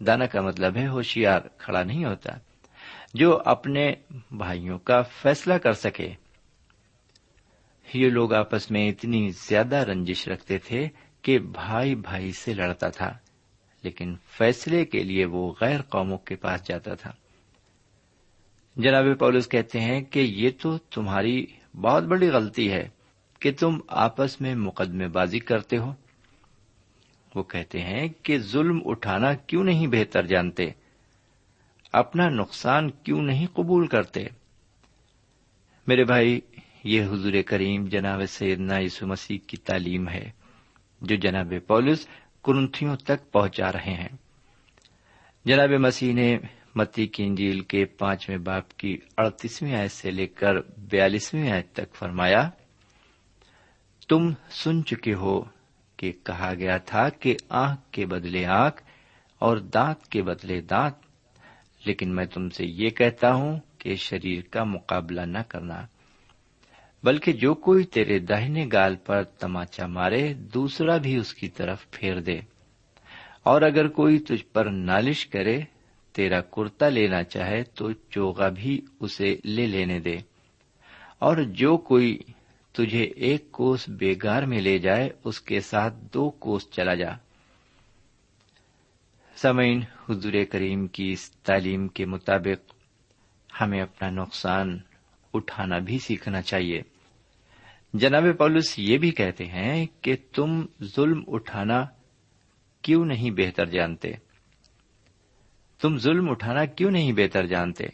دانا 0.00 0.26
کا 0.26 0.40
مطلب 0.40 0.76
ہے 0.76 0.86
ہوشیار 0.88 1.40
کھڑا 1.58 1.82
نہیں 1.82 2.04
ہوتا۔ 2.04 2.32
جو 3.14 3.40
اپنے 3.44 3.94
بھائیوں 4.30 4.78
کا 4.78 5.02
فیصلہ 5.02 5.54
کر 5.54 5.72
سکے۔ 5.72 6.12
یہ 7.94 8.10
لوگ 8.10 8.32
آپس 8.32 8.70
میں 8.70 8.88
اتنی 8.88 9.30
زیادہ 9.30 9.76
رنجش 9.76 10.28
رکھتے 10.28 10.58
تھے 10.58 10.88
کہ 11.22 11.38
بھائی 11.38 11.94
بھائی 11.94 12.32
سے 12.32 12.54
لڑتا 12.54 12.88
تھا، 12.88 13.18
لیکن 13.82 14.14
فیصلے 14.38 14.84
کے 14.84 15.02
لیے 15.02 15.24
وہ 15.24 15.54
غیر 15.60 15.82
قوموں 15.82 16.18
کے 16.18 16.34
پاس 16.34 16.68
جاتا 16.68 16.94
تھا۔ 16.94 17.10
جناب 18.76 19.04
پولس 19.18 19.48
کہتے 19.48 19.80
ہیں 19.80 20.02
کہ 20.02 20.18
یہ 20.18 20.50
تو 20.62 20.78
تمہاری 20.78 21.46
بہت 21.74 22.02
بڑی 22.02 22.28
غلطی 22.28 22.72
ہے 22.72 22.88
کہ 23.40 23.52
تم 23.52 23.78
آپس 23.88 24.40
میں 24.40 24.54
مقدمے 24.54 25.08
بازی 25.08 25.38
کرتے 25.38 25.78
ہو۔ 25.78 25.92
وہ 27.34 27.42
کہتے 27.42 27.80
ہیں 27.80 28.08
کہ 28.22 28.38
ظلم 28.38 28.82
اٹھانا 28.84 29.34
کیوں 29.34 29.64
نہیں 29.64 29.86
بہتر 29.86 30.26
جانتے؟ 30.26 30.83
اپنا 31.94 32.28
نقصان 32.28 32.90
کیوں 32.90 33.22
نہیں 33.22 33.46
قبول 33.46 33.86
کرتے؟ 33.86 34.24
میرے 35.86 36.04
بھائی، 36.04 36.40
یہ 36.84 37.04
حضور 37.04 37.32
کریم 37.46 37.84
جناب 37.84 38.22
سیدنا 38.28 38.78
یسو 38.78 39.06
مسیح 39.06 39.38
کی 39.46 39.56
تعلیم 39.56 40.08
ہے، 40.08 40.30
جو 41.02 41.16
جناب 41.16 41.52
پولس 41.66 42.06
کرنتھیوں 42.44 42.96
تک 42.96 43.32
پہنچا 43.32 43.72
رہے 43.72 43.94
ہیں۔ 43.94 44.08
جناب 45.44 45.70
مسیح 45.70 46.14
نے 46.14 46.38
متی 46.74 47.06
کی 47.06 47.24
انجیل 47.24 47.60
کے 47.60 47.84
پانچویں 47.84 48.38
باپ 48.38 48.76
کی 48.76 48.98
اڑتیسویں 49.16 49.74
آیت 49.74 49.92
سے 49.92 50.10
لے 50.10 50.26
کر 50.26 50.54
بیالیسویں 50.78 51.50
آیت 51.50 51.72
تک 51.72 51.94
فرمایا، 51.94 52.50
تم 54.08 54.30
سن 54.50 54.84
چکے 54.84 55.14
ہو 55.14 55.42
کہ 55.96 56.12
کہا 56.12 56.54
گیا 56.54 56.76
تھا 56.76 57.08
کہ 57.08 57.36
آنکھ 57.48 57.92
کے 57.92 58.06
بدلے 58.06 58.46
آنکھ 58.46 58.82
اور 59.38 59.56
دانت 59.56 60.08
کے 60.08 60.22
بدلے 60.22 60.60
دانت 60.60 61.03
لیکن 61.86 62.14
میں 62.16 62.24
تم 62.24 62.48
سے 62.48 62.64
یہ 62.66 62.90
کہتا 62.90 63.34
ہوں 63.34 63.60
کہ 63.78 63.94
شریر 63.94 64.40
کا 64.50 64.64
مقابلہ 64.64 65.20
نہ 65.20 65.38
کرنا، 65.48 65.86
بلکہ 67.02 67.32
جو 67.32 67.54
کوئی 67.54 67.84
تیرے 67.84 68.18
داہنے 68.18 68.66
گال 68.72 68.96
پر 68.96 69.22
تماچا 69.22 69.86
مارے، 69.86 70.34
دوسرا 70.34 70.96
بھی 70.96 71.16
اس 71.16 71.34
کی 71.34 71.48
طرف 71.48 71.90
پھیر 71.90 72.20
دے۔ 72.20 72.40
اور 73.42 73.62
اگر 73.62 73.88
کوئی 73.88 74.18
تجھ 74.18 74.44
پر 74.52 74.64
نالش 74.64 75.26
کرے، 75.26 75.60
تیرا 76.12 76.40
کرتا 76.40 76.88
لینا 76.88 77.22
چاہے 77.22 77.62
تو 77.62 77.92
چوگا 77.92 78.48
بھی 78.48 78.80
اسے 79.00 79.36
لے 79.44 79.66
لینے 79.66 79.98
دے۔ 79.98 80.16
اور 81.18 81.36
جو 81.36 81.76
کوئی 81.76 82.18
تجھے 82.72 83.02
ایک 83.02 83.52
کوس 83.52 83.88
بےگار 83.88 84.42
میں 84.42 84.60
لے 84.60 84.78
جائے، 84.78 85.08
اس 85.24 85.40
کے 85.40 85.60
ساتھ 85.60 85.94
دو 86.14 86.30
کوس 86.30 86.70
چلا 86.70 86.94
جا۔ 86.94 87.10
سمعین 89.44 89.80
حضور 90.08 90.32
کریم 90.50 90.86
کی 90.86 91.12
اس 91.12 91.30
تعلیم 91.30 91.88
کے 91.88 92.06
مطابق 92.06 92.72
ہمیں 93.60 93.82
اپنا 93.82 94.10
نقصان 94.10 94.78
اٹھانا 95.34 95.78
بھی 95.78 95.98
سیکھنا 95.98 96.42
چاہیے۔ 96.42 96.82
جناب 97.94 98.24
پولس 98.38 98.78
یہ 98.78 98.98
بھی 98.98 99.10
کہتے 99.10 99.46
ہیں 99.46 99.86
کہ 100.00 100.16
تم 100.32 100.66
ظلم 100.82 101.24
اٹھانا 101.28 101.86
کیوں 102.82 103.04
نہیں 103.04 103.30
بہتر 103.30 103.66
جانتے؟ 103.66 104.12
تم 105.80 105.98
ظلم 105.98 106.30
اٹھانا 106.30 106.64
کیوں 106.64 106.90
نہیں 106.90 107.12
بہتر 107.12 107.46
جانتے؟ 107.46 107.86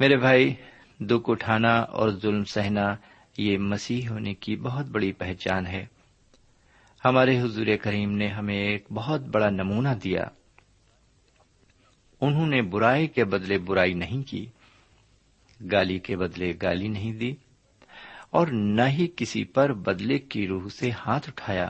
میرے 0.00 0.16
بھائی، 0.16 0.54
دکھ 1.00 1.30
اٹھانا 1.30 1.80
اور 1.80 2.08
ظلم 2.08 2.44
سہنا 2.44 2.96
یہ 3.38 3.58
مسیح 3.58 4.08
ہونے 4.08 4.34
کی 4.34 4.56
بہت 4.56 4.86
بڑی 4.86 5.12
پہچان 5.12 5.66
ہے۔ 5.66 5.86
ہمارے 7.04 7.40
حضور 7.40 7.66
کریم 7.82 8.12
نے 8.12 8.28
ہمیں 8.28 8.58
ایک 8.58 8.84
بہت 8.90 9.20
بڑا 9.20 9.50
نمونہ 9.50 9.88
دیا۔ 10.04 10.24
انہوں 12.20 12.46
نے 12.46 12.62
برائی 12.62 13.06
کے 13.06 13.24
بدلے 13.24 13.58
برائی 13.58 13.94
نہیں 13.94 14.22
کی، 14.22 14.46
گالی 15.72 15.98
کے 15.98 16.16
بدلے 16.16 16.52
گالی 16.62 16.88
نہیں 16.88 17.12
دی، 17.12 17.34
اور 18.30 18.46
نہ 18.46 18.82
ہی 18.88 19.08
کسی 19.16 19.44
پر 19.44 19.72
بدلے 19.72 20.18
کی 20.18 20.46
روح 20.46 20.68
سے 20.68 20.90
ہاتھ 20.90 21.28
اٹھایا، 21.28 21.68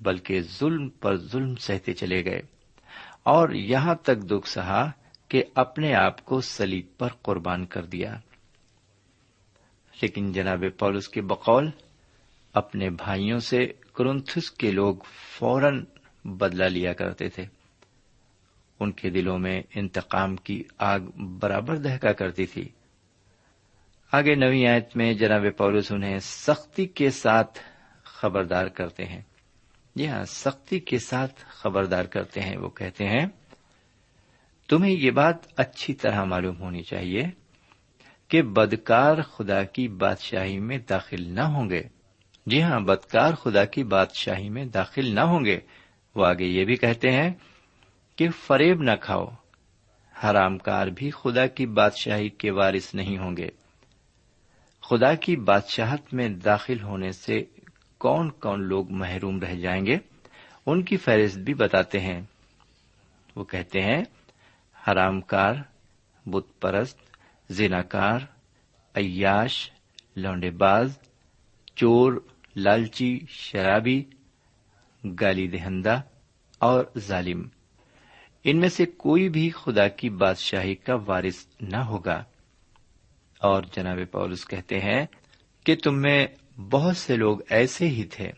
بلکہ 0.00 0.40
ظلم 0.40 0.88
پر 0.88 1.16
ظلم 1.16 1.54
سہتے 1.54 1.92
چلے 1.92 2.24
گئے۔ 2.24 2.40
اور 3.22 3.48
یہاں 3.48 3.94
تک 3.94 4.18
دکھ 4.18 4.48
سہا 4.48 4.90
کہ 5.28 5.44
اپنے 5.54 5.94
آپ 5.94 6.24
کو 6.24 6.40
سلیب 6.40 6.86
پر 6.98 7.08
قربان 7.22 7.66
کر 7.66 7.84
دیا۔ 7.84 8.16
لیکن 10.02 10.32
جناب 10.32 10.64
پولس 10.78 11.08
کے 11.08 11.22
بقول، 11.22 11.70
اپنے 12.52 12.90
بھائیوں 12.90 13.38
سے 13.38 13.72
کرنتھس 13.94 14.50
کے 14.50 14.70
لوگ 14.70 14.96
فوراً 15.12 15.84
بدلا 16.24 16.68
لیا 16.68 16.92
کرتے 16.92 17.28
تھے۔ 17.28 17.44
ان 18.80 18.92
کے 18.92 19.10
دلوں 19.10 19.38
میں 19.38 19.62
انتقام 19.74 20.36
کی 20.36 20.62
آگ 20.78 21.00
برابر 21.16 21.76
دہکا 21.76 22.12
کرتی 22.12 22.46
تھی۔ 22.46 22.68
آگے 24.12 24.34
نوی 24.34 24.66
آیت 24.66 24.96
میں 24.96 25.14
جناب 25.14 25.44
پولس 25.56 25.92
انہیں 25.92 26.18
سختی 26.18 26.86
کے 26.86 27.10
ساتھ 27.10 27.58
خبردار 28.04 28.66
کرتے 28.66 29.04
ہیں۔ 29.04 29.20
جی 29.94 30.08
ہاں 30.08 30.24
سختی 30.24 30.80
کے 30.80 30.98
ساتھ 30.98 31.34
خبردار 31.48 32.04
کرتے 32.04 32.40
ہیں، 32.40 32.56
وہ 32.56 32.68
کہتے 32.68 33.04
ہیں، 33.04 33.26
تمہیں 34.68 34.92
یہ 34.92 35.10
بات 35.10 35.36
اچھی 35.56 35.94
طرح 35.94 36.24
معلوم 36.24 36.60
ہونی 36.60 36.82
چاہیے 36.82 37.22
کہ 38.28 38.42
بدکار 38.42 39.22
خدا 39.22 39.62
کی 39.62 39.88
بادشاہی 39.88 40.58
میں 40.58 40.78
داخل 40.78 41.34
نہ 41.34 41.40
ہوں 41.40 41.70
گے۔ 41.70 41.82
جی 42.46 42.62
ہاں 42.62 42.80
بدکار 42.80 43.34
خدا 43.34 43.64
کی 43.64 43.84
بادشاہی 43.84 44.48
میں 44.48 44.64
داخل 44.64 45.14
نہ 45.14 45.20
ہوں 45.20 45.44
گے۔ 45.44 45.60
وہ 46.14 46.26
آگے 46.26 46.44
یہ 46.44 46.64
بھی 46.64 46.76
کہتے 46.76 47.10
ہیں 47.10 47.30
کہ 48.16 48.28
فریب 48.30 48.82
نہ 48.82 48.90
کھاؤ۔ 49.00 49.26
حرام 50.24 50.58
کار 50.58 50.86
بھی 50.86 51.10
خدا 51.10 51.46
کی 51.46 51.66
بادشاہی 51.66 52.28
کے 52.28 52.50
وارث 52.50 52.94
نہیں 52.94 53.18
ہوں 53.18 53.36
گے۔ 53.36 53.48
خدا 54.82 55.14
کی 55.14 55.36
بادشاہت 55.36 56.14
میں 56.14 56.28
داخل 56.28 56.82
ہونے 56.82 57.12
سے 57.12 57.44
کون 57.98 58.30
کون 58.30 58.62
لوگ 58.62 58.90
محروم 58.90 59.40
رہ 59.40 59.54
جائیں 59.54 59.86
گے؟ 59.86 59.96
ان 60.66 60.82
کی 60.82 60.96
فہرست 60.96 61.38
بھی 61.38 61.54
بتاتے 61.54 62.00
ہیں۔ 62.00 62.22
وہ 63.36 63.44
کہتے 63.44 63.80
ہیں 63.80 64.04
حرام 64.88 65.20
کار 65.20 65.54
بت 66.26 66.60
پرست 66.60 66.98
زیناکار 67.48 68.18
عیاش، 68.96 69.70
لونڈے 70.16 70.50
باز، 70.50 70.98
چور، 71.76 72.12
لالچی، 72.56 73.20
شرابی، 73.28 74.04
گالی 75.20 75.48
دہندہ 75.48 76.00
اور 76.58 76.84
ظالم۔ 76.98 77.48
ان 78.48 78.60
میں 78.60 78.68
سے 78.68 78.86
کوئی 78.86 79.28
بھی 79.28 79.50
خدا 79.50 79.88
کی 79.88 80.10
بادشاہی 80.10 80.74
کا 80.74 80.94
وارث 80.94 81.46
نہ 81.60 81.76
ہوگا۔ 81.76 82.24
اور 83.40 83.62
جناب 83.72 83.98
پولس 84.12 84.46
کہتے 84.46 84.80
ہیں 84.80 85.06
کہ 85.64 85.76
تم 85.76 86.02
میں 86.02 86.26
بہت 86.70 86.96
سے 86.96 87.16
لوگ 87.16 87.38
ایسے 87.50 87.88
ہی 87.88 88.04
تھے۔ 88.04 88.30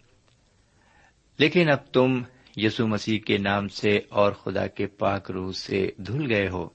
لیکن 1.39 1.71
اب 1.71 1.93
تم 1.93 2.23
یسو 2.57 2.87
مسیح 2.87 3.19
کے 3.19 3.39
نام 3.39 3.69
سے 3.69 4.01
اور 4.09 4.33
خدا 4.33 4.67
کے 4.67 4.87
پاک 4.87 5.31
روح 5.31 5.53
سے 5.53 5.91
دھل 5.99 6.33
گئے 6.33 6.49
ہو۔ 6.49 6.69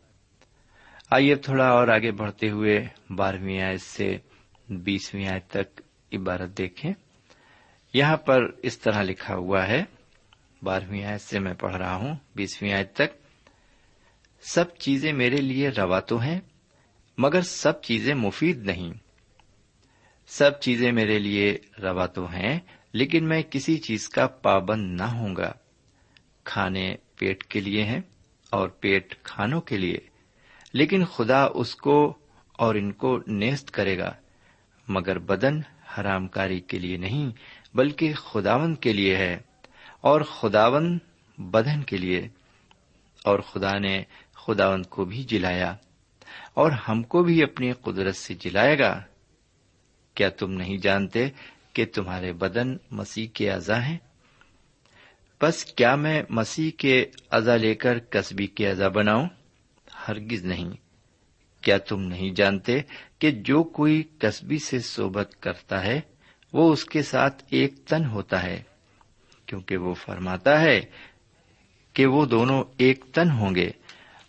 آئیے 1.12 1.34
اب 1.34 1.44
تھوڑا 1.44 1.68
اور 1.68 1.88
آگے 1.88 2.12
بڑھتے 2.12 2.50
ہوئے 2.50 2.88
بارہویں 3.10 3.62
آیت 3.62 3.82
سے 3.82 4.18
بیسویں 4.70 5.28
آیت 5.28 5.48
تک 5.48 5.82
عبارت 6.14 6.58
دیکھیں۔ 6.58 6.94
یہاں 7.94 8.18
پر 8.18 8.42
اس 8.64 8.78
طرح 8.78 9.04
لکھا 9.04 9.36
ہوا 9.36 9.68
ہے۔ 9.68 9.84
بارہویں 10.64 11.04
آیت 11.04 11.22
سے 11.22 11.40
میں 11.40 11.54
پڑھ 11.54 11.76
رہا 11.76 11.96
ہوں۔ 11.96 12.16
بیسویں 12.36 12.74
آیت 12.74 12.94
تک۔ 12.94 13.23
سب 14.46 14.78
چیزیں 14.78 15.14
میرے 15.14 15.36
لیے 15.36 15.70
روا 15.70 16.00
تو 16.00 16.22
ہیں، 16.22 16.40
مگر 17.18 17.42
سب 17.42 17.82
چیزیں 17.82 18.16
مفید 18.16 18.58
نہیں۔ 18.58 18.94
سب 20.28 20.60
چیزیں 20.60 20.92
میرے 20.92 21.20
لیے 21.20 21.58
روا 21.84 22.06
تو 22.06 22.26
ہیں، 22.26 22.60
لیکن 22.94 23.28
میں 23.28 23.42
کسی 23.42 23.78
چیز 23.78 24.10
کا 24.10 24.28
پابند 24.28 24.98
نہ 24.98 25.04
ہوں 25.04 25.36
گا۔ 25.36 25.54
کھانے 26.44 26.96
پیٹ 27.16 27.44
کے 27.44 27.60
لیے 27.60 27.84
ہیں 27.84 28.02
اور 28.50 28.70
پیٹ 28.70 29.16
کھانوں 29.24 29.62
کے 29.62 29.78
لیے، 29.78 29.98
لیکن 30.74 31.06
خدا 31.06 31.48
اس 31.54 31.76
کو 31.76 32.18
اور 32.54 32.76
ان 32.76 32.92
کو 32.92 33.20
نیست 33.28 33.72
کرے 33.72 33.98
گا۔ 33.98 34.14
مگر 34.88 35.20
بدن 35.20 35.60
حرام 35.98 36.28
کاری 36.28 36.60
کے 36.60 36.80
لیے 36.80 36.98
نہیں، 36.98 37.32
بلکہ 37.76 38.14
خداون 38.14 38.76
کے 38.76 38.94
لیے 38.94 39.16
ہے، 39.18 39.38
اور 40.02 40.22
خداون 40.22 41.00
بدن 41.38 41.84
کے 41.84 41.98
لیے۔ 41.98 42.28
اور 43.24 43.40
خدا 43.40 43.80
نے 43.80 44.04
خداون 44.46 44.84
کو 44.84 45.06
بھی 45.06 45.24
جلایا 45.24 45.76
اور 46.54 46.72
ہم 46.72 47.04
کو 47.04 47.24
بھی 47.24 47.44
اپنی 47.44 47.72
قدرت 47.72 48.16
سے 48.16 48.34
جلائے 48.34 48.80
گا۔ 48.80 49.02
کیا 50.14 50.30
تم 50.30 50.52
نہیں 50.52 50.78
جانتے 50.78 51.30
کہ 51.74 51.86
تمہارے 51.86 52.34
بدن 52.34 52.78
مسیح 52.92 53.28
کے 53.34 53.52
اعضا 53.52 53.86
ہیں؟ 53.86 53.98
بس 55.42 55.66
کیا 55.66 55.96
میں 55.96 56.24
مسیح 56.30 56.72
کے 56.78 57.06
اعضا 57.32 57.56
لے 57.56 57.76
کر 57.76 58.00
کسبی 58.00 58.48
کے 58.48 58.70
اعضا 58.70 58.88
بناؤں؟ 58.88 59.30
ہرگز 60.08 60.46
نہیں۔ 60.46 60.70
کیا 61.62 61.78
تم 61.78 62.02
نہیں 62.02 62.32
جانتے 62.32 62.82
کہ 63.20 63.32
جو 63.32 63.64
کوئی 63.64 64.04
کسبی 64.20 64.58
سے 64.58 64.80
صحبت 64.80 65.36
کرتا 65.40 65.84
ہے، 65.84 66.02
وہ 66.54 66.74
اس 66.74 66.86
کے 66.86 67.02
ساتھ 67.02 67.44
ایک 67.50 67.86
تن 67.86 68.06
ہوتا 68.06 68.44
ہے، 68.44 68.64
کیونکہ 69.46 69.78
وہ 69.78 69.94
فرماتا 69.94 70.62
ہے 70.62 70.82
کہ 71.94 72.06
وہ 72.06 72.26
دونوں 72.26 72.64
ایک 72.78 73.06
تن 73.14 73.32
ہوں 73.32 73.56
گے۔ 73.56 73.72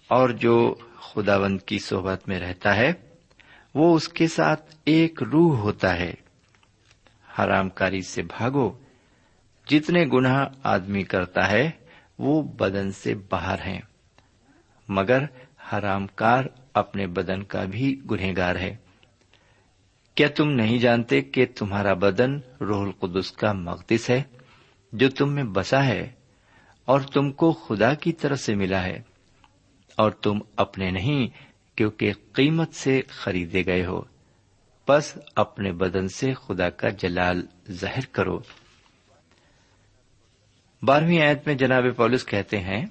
اور 0.09 0.29
جو 0.29 0.75
خداوند 0.97 1.61
کی 1.61 1.79
صحبت 1.79 2.29
میں 2.29 2.41
رہتا 2.41 2.77
ہے، 2.77 2.93
وہ 3.75 3.97
اس 3.97 4.09
کے 4.09 4.27
ساتھ 4.27 4.75
ایک 4.85 5.23
روح 5.23 5.59
ہوتا 5.59 5.99
ہے۔ 5.99 6.15
حرام 7.39 7.69
کاری 7.69 8.01
سے 8.01 8.23
بھاگو، 8.23 8.79
جتنے 9.69 10.05
گناہ 10.13 10.47
آدمی 10.63 11.03
کرتا 11.03 11.51
ہے، 11.51 11.71
وہ 12.19 12.43
بدن 12.43 12.93
سے 12.93 13.15
باہر 13.15 13.59
ہیں۔ 13.67 13.81
مگر 14.89 15.23
حرام 15.73 16.07
کار 16.07 16.45
اپنے 16.75 17.07
بدن 17.07 17.43
کا 17.43 17.65
بھی 17.65 18.01
گنہگار 18.11 18.57
ہے۔ 18.57 18.77
کیا 20.15 20.29
تم 20.37 20.51
نہیں 20.51 20.79
جانتے 20.79 21.21
کہ 21.21 21.47
تمہارا 21.57 21.95
بدن 21.95 22.37
روح 22.61 22.83
القدس 22.83 23.33
کا 23.33 23.53
مقدس 23.53 24.11
ہے، 24.11 24.23
جو 24.93 25.11
تم 25.11 25.33
میں 25.33 25.45
بسا 25.45 25.87
ہے 25.87 26.13
اور 26.85 27.01
تم 27.01 27.33
کو 27.33 27.53
خدا 27.53 27.95
کی 27.95 28.13
طرف 28.13 28.39
سے 28.39 28.55
ملا 28.55 28.85
ہے؟ 28.85 29.14
اور 29.97 30.11
تم 30.11 30.39
اپنے 30.57 30.91
نہیں 30.91 31.27
کیونکہ 31.77 32.13
قیمت 32.33 32.75
سے 32.75 33.03
خریدے 33.09 33.67
گئے 33.67 33.87
ہو۔ 33.87 34.03
بس 34.89 35.19
اپنے 35.37 35.73
بدن 35.73 36.09
سے 36.09 36.35
خدا 36.35 36.71
کا 36.71 36.89
جلال 36.89 37.47
ظاہر 37.71 38.07
کرو۔ 38.13 38.41
بارہویں 40.83 41.21
آیت 41.21 41.47
میں 41.47 41.55
جناب 41.55 41.85
پولس 41.97 42.27
کہتے 42.27 42.61
ہیں، 42.61 42.87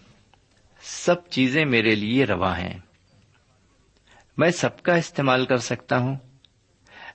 سب 0.82 1.30
چیزیں 1.30 1.66
میرے 1.66 1.96
لیے 1.96 2.26
روا 2.26 2.58
ہیں۔ 2.58 2.80
میں 4.38 4.50
سب 4.50 4.84
کا 4.84 4.96
استعمال 4.96 5.46
کر 5.46 5.58
سکتا 5.58 5.98
ہوں، 5.98 6.16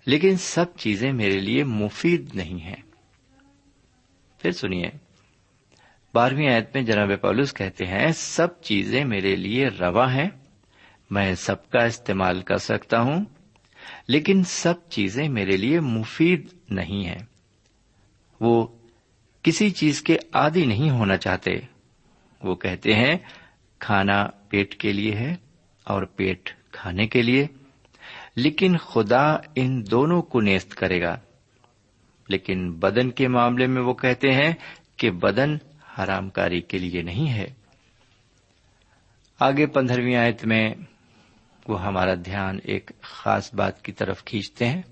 لیکن 0.07 0.37
سب 0.37 0.64
چیزیں 0.77 1.12
میرے 1.12 1.40
لیے 1.40 1.64
مفید 1.64 2.35
نہیں 2.35 2.61
ہیں۔ 2.61 2.83
پھر 4.38 4.53
سنیے 4.53 5.08
بارہویں 6.19 6.49
آیت 6.49 6.71
میں 6.75 6.83
جناب 6.83 7.11
پولس 7.21 7.55
کہتے 7.55 7.87
ہیں، 7.87 8.13
سب 8.13 8.61
چیزیں 8.61 9.05
میرے 9.05 9.37
لیے 9.37 9.69
روا 9.69 10.15
ہیں، 10.15 10.29
میں 11.11 11.35
سب 11.35 11.71
کا 11.71 11.85
استعمال 11.85 12.43
کر 12.43 12.57
سکتا 12.57 13.01
ہوں، 13.01 13.25
لیکن 14.09 14.43
سب 14.45 14.75
چیزیں 14.91 15.29
میرے 15.29 15.57
لیے 15.57 15.81
مفید 15.81 16.47
نہیں 16.71 17.07
ہیں۔ 17.07 17.19
وہ 18.41 18.67
کسی 19.43 19.71
چیز 19.71 20.03
کے 20.03 20.17
عادی 20.33 20.67
نہیں 20.67 20.91
ہونا 20.91 21.17
چاہتے۔ 21.17 21.51
وہ 22.43 22.55
کہتے 22.55 22.93
ہیں، 22.93 23.19
کھانا 23.79 24.27
پیٹ 24.49 24.75
کے 24.75 24.93
لیے 24.93 25.15
ہے 25.15 25.35
اور 25.85 26.03
پیٹ 26.03 26.51
کھانے 26.73 27.07
کے 27.07 27.23
لیے، 27.23 27.47
لیکن 28.37 28.77
خدا 28.77 29.37
ان 29.55 29.83
دونوں 29.91 30.23
کو 30.23 30.41
نیست 30.41 30.75
کرے 30.75 31.03
گا۔ 31.03 31.17
لیکن 32.29 32.73
بدن 32.73 33.11
کے 33.11 33.29
معاملے 33.29 33.67
میں 33.67 33.83
وہ 33.83 33.95
کہتے 33.95 34.33
ہیں 34.33 34.53
کہ 34.97 35.11
بدن 35.11 35.57
حرام 35.99 36.31
کاری 36.31 36.61
کے 36.61 36.79
لیے 36.79 37.03
نہیں 37.03 37.33
ہے۔ 37.33 37.47
آگے 39.41 39.67
پندرہویں 39.67 40.17
آیت 40.17 40.45
میں 40.45 40.75
وہ 41.69 41.85
ہمارا 41.85 42.15
دھیان 42.15 42.59
ایک 42.65 42.91
خاص 43.03 43.55
بات 43.55 43.83
کی 43.85 43.93
طرف 43.93 44.25
کھینچتے 44.25 44.69
ہیں۔ 44.69 44.83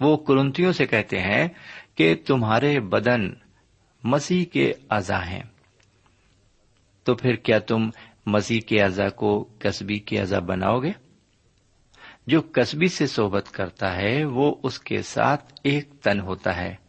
وہ 0.00 0.16
کرنتیوں 0.16 0.72
سے 0.72 0.86
کہتے 0.86 1.20
ہیں 1.20 1.48
کہ 1.94 2.14
تمہارے 2.26 2.80
بدن 2.80 3.30
مسیح 4.04 4.44
کے 4.44 4.72
اعضا 4.90 5.26
ہیں۔ 5.26 5.42
تو 7.04 7.14
پھر 7.14 7.34
کیا 7.34 7.58
تم 7.58 7.90
مسیح 8.26 8.60
کے 8.60 8.82
اعضا 8.82 9.08
کو 9.08 9.44
کسبی 9.58 9.98
کے 9.98 10.20
اعضا 10.20 10.38
بناؤ 10.38 10.80
گے؟ 10.80 10.92
جو 12.26 12.42
کسبی 12.42 12.88
سے 12.88 13.06
صحبت 13.06 13.48
کرتا 13.52 13.96
ہے 13.96 14.24
وہ 14.24 14.54
اس 14.62 14.80
کے 14.80 15.02
ساتھ 15.02 15.54
ایک 15.64 15.88
تن 16.02 16.20
ہوتا 16.20 16.56
ہے۔ 16.56 16.83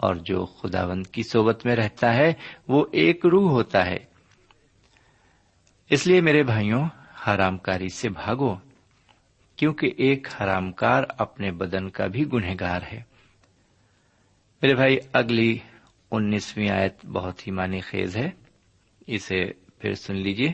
اور 0.00 0.14
جو 0.14 0.44
خداوند 0.44 1.06
کی 1.06 1.22
صحبت 1.22 1.66
میں 1.66 1.76
رہتا 1.76 2.14
ہے، 2.14 2.32
وہ 2.68 2.86
ایک 2.92 3.26
روح 3.26 3.50
ہوتا 3.50 3.86
ہے۔ 3.86 3.98
اس 5.90 6.06
لیے 6.06 6.20
میرے 6.20 6.42
بھائیوں 6.42 6.88
حرام 7.26 7.58
کاری 7.58 7.88
سے 7.88 8.08
بھاگو، 8.08 8.56
کیونکہ 9.56 9.90
ایک 9.96 10.28
حرام 10.40 10.72
کار 10.72 11.04
اپنے 11.18 11.50
بدن 11.50 11.90
کا 11.90 12.06
بھی 12.06 12.32
گنہگار 12.32 12.82
ہے۔ 12.92 13.02
میرے 14.62 14.74
بھائی، 14.74 14.98
اگلی 15.12 15.58
انیسویں 16.10 16.70
آیت 16.70 17.06
بہت 17.06 17.46
ہی 17.46 17.52
معنی 17.52 17.80
خیز 17.80 18.16
ہے۔ 18.16 18.30
اسے 19.06 19.52
پھر 19.78 19.94
سن 19.94 20.16
لیجیے 20.16 20.52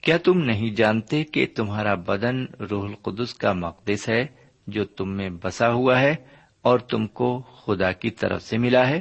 کیا 0.00 0.16
تم 0.16 0.38
نہیں 0.38 0.70
جانتے 0.70 1.24
کہ 1.24 1.46
تمہارا 1.54 1.94
بدن 1.94 2.44
روح 2.44 2.88
القدس 2.88 3.34
کا 3.34 3.52
مقدس 3.52 4.08
ہے، 4.08 4.26
جو 4.66 4.84
تم 4.84 5.10
میں 5.10 5.30
بسا 5.42 5.72
ہوا 5.72 6.00
ہے؟ 6.00 6.14
اور 6.62 6.78
تم 6.78 7.06
کو 7.06 7.40
خدا 7.40 7.92
کی 7.92 8.10
طرف 8.10 8.42
سے 8.42 8.58
ملا 8.58 8.88
ہے؟ 8.88 9.00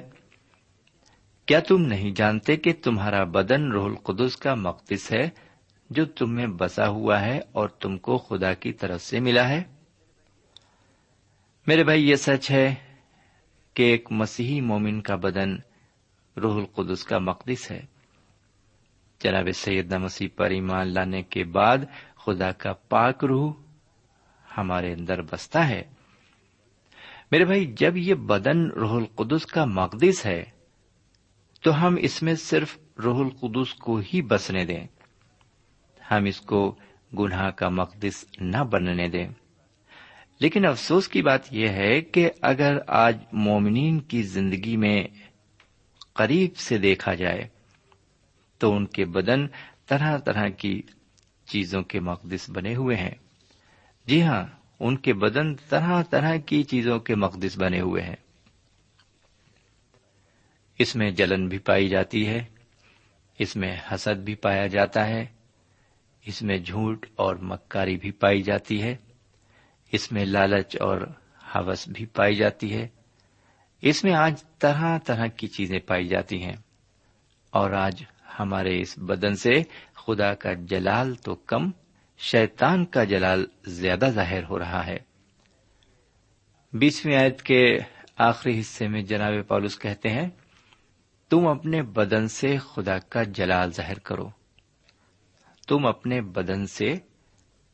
کیا 1.46 1.60
تم 1.60 1.82
نہیں 1.82 2.12
جانتے 2.12 2.58
کہ 2.58 2.74
تمہارا 2.84 3.24
بدن 3.24 3.72
روح 3.72 3.86
القدس 3.86 4.38
کا 4.38 4.56
مقدس 4.56 5.12
ہے 5.12 5.30
جو 5.90 6.06
تم 6.06 6.36
میں 6.36 6.48
بسا 6.48 6.88
ہوا 6.88 7.22
ہے 7.22 7.40
اور 7.52 7.70
تم 7.70 7.98
کو 7.98 8.18
خدا 8.18 8.54
کی 8.54 8.74
طرف 8.74 9.02
سے 9.02 9.20
ملا 9.20 9.50
ہے؟ 9.50 9.64
میرے 11.68 11.84
بھائی، 11.84 12.10
یہ 12.10 12.16
سچ 12.16 12.52
ہے 12.52 12.76
کہ 13.74 13.84
ایک 13.84 14.12
مسیحی 14.12 14.62
مومن 14.62 15.02
کا 15.02 15.16
بدن 15.16 15.56
روح 16.38 16.56
القدس 16.56 17.04
کا 17.04 17.20
مقدس 17.20 17.72
ہے۔ 17.72 17.82
جناب 19.20 19.48
سیدنا 19.56 19.98
مسیح 19.98 20.28
پر 20.36 20.50
ایمان 20.50 20.88
لانے 20.88 21.24
کے 21.24 21.44
بعد 21.44 21.78
خدا 22.16 22.52
کا 22.52 22.74
پاک 22.74 23.26
روح 23.26 23.54
ہمارے 24.58 24.94
اندر 24.94 25.22
بستا 25.22 25.70
ہے۔ 25.70 25.84
میرے 27.32 27.46
بھائی، 27.46 27.74
جب 27.78 27.98
یہ 27.98 28.14
بدن 28.14 28.68
روح 28.68 28.96
القدس 28.96 29.46
کا 29.46 29.66
مقدس 29.66 30.26
ہے، 30.26 30.44
تو 31.62 31.88
ہم 31.88 31.96
اس 32.00 32.24
میں 32.24 32.36
صرف 32.36 32.78
روح 33.04 33.20
القدس 33.20 33.74
کو 33.74 33.98
ہی 33.98 34.22
بسنے 34.22 34.66
دیں۔ 34.66 34.88
ہم 36.12 36.26
اس 36.26 36.42
کو 36.42 36.76
گناہ 37.20 37.50
کا 37.50 37.70
مقدس 37.70 38.26
نہ 38.40 38.64
بننے 38.64 39.08
دیں۔ 39.08 39.28
لیکن 40.40 40.66
افسوس 40.66 41.08
کی 41.08 41.22
بات 41.22 41.54
یہ 41.54 41.68
ہے 41.68 42.02
کہ 42.02 42.30
اگر 42.42 42.78
آج 42.88 43.18
مومنین 43.32 44.00
کی 44.00 44.24
زندگی 44.24 44.78
میں 44.78 45.04
قریب 46.14 46.58
سے 46.58 46.78
دیکھا 46.78 47.14
جائے، 47.14 47.48
تو 48.58 48.76
ان 48.76 48.86
کے 48.86 49.06
بدن 49.06 49.48
طرح 49.86 50.18
طرح 50.18 50.48
کی 50.50 50.82
چیزوں 51.46 51.82
کے 51.82 52.00
مقدس 52.00 52.50
بنے 52.50 52.76
ہوئے 52.76 52.96
ہیں۔ 52.96 53.16
جی 54.06 54.24
ہاں 54.24 54.59
ان 54.80 54.98
کے 54.98 55.14
بدن 55.14 55.56
طرح 55.56 56.04
طرح 56.04 56.36
کی 56.36 56.64
چیزوں 56.64 57.00
کے 57.00 57.16
مقدس 57.16 57.58
بنے 57.58 57.82
ہوئے 57.82 58.04
ہیں۔ 58.04 58.16
اس 60.80 60.96
میں 60.96 61.12
جلن 61.12 61.48
بھی 61.48 61.58
پائی 61.58 61.88
جاتی 61.88 62.28
ہے، 62.28 62.46
اس 63.40 63.56
میں 63.56 63.78
حسد 63.94 64.20
بھی 64.20 64.36
پایا 64.36 64.68
جاتا 64.68 65.08
ہے، 65.08 65.26
اس 66.26 66.42
میں 66.42 66.58
جھوٹ 66.58 67.06
اور 67.16 67.36
مکاری 67.36 67.98
بھی 67.98 68.12
پائی 68.12 68.42
جاتی 68.42 68.82
ہے، 68.82 68.96
اس 69.92 70.12
میں 70.12 70.26
لالچ 70.26 70.78
اور 70.82 71.02
حوث 71.56 71.90
بھی 71.90 72.06
پائی 72.06 72.36
جاتی 72.36 72.74
ہے۔ 72.74 72.88
اس 73.82 74.04
میں 74.04 74.14
آج 74.14 74.44
طرح 74.60 74.98
طرح 74.98 75.26
کی 75.26 75.48
چیزیں 75.48 75.80
پائی 75.80 76.08
جاتی 76.08 76.44
ہیں۔ 76.44 76.56
اور 77.50 77.72
آج 77.72 78.04
ہمارے 78.40 78.82
اس 78.82 78.98
بدن 78.98 79.36
سے 79.36 79.64
خدا 79.94 80.34
کا 80.34 80.54
جلال 80.54 81.16
تو 81.16 81.36
کم 81.36 81.72
شیطان 82.22 82.86
کا 82.86 83.04
جلال 83.04 83.46
زیادہ 83.66 84.06
ظاہر 84.10 84.44
ہو 84.44 84.60
رہا 84.60 84.86
ہے۔ 84.86 84.98
بیسویں 86.74 87.18
آیت 87.18 87.42
کے 87.42 87.78
آخری 88.18 88.60
حصے 88.60 88.88
میں 88.88 89.02
جناب 89.02 89.34
پالوس 89.48 89.80
کہتے 89.80 90.10
ہیں، 90.10 90.30
تم 91.30 91.48
اپنے 91.48 91.82
بدن 91.82 92.28
سے 92.28 92.58
خدا 92.58 93.00
کا 93.00 93.24
جلال 93.24 93.72
ظاہر 93.72 94.00
کرو۔ 94.00 94.30
تم 95.68 95.86
اپنے 95.86 96.22
بدن 96.22 96.68
سے 96.68 96.96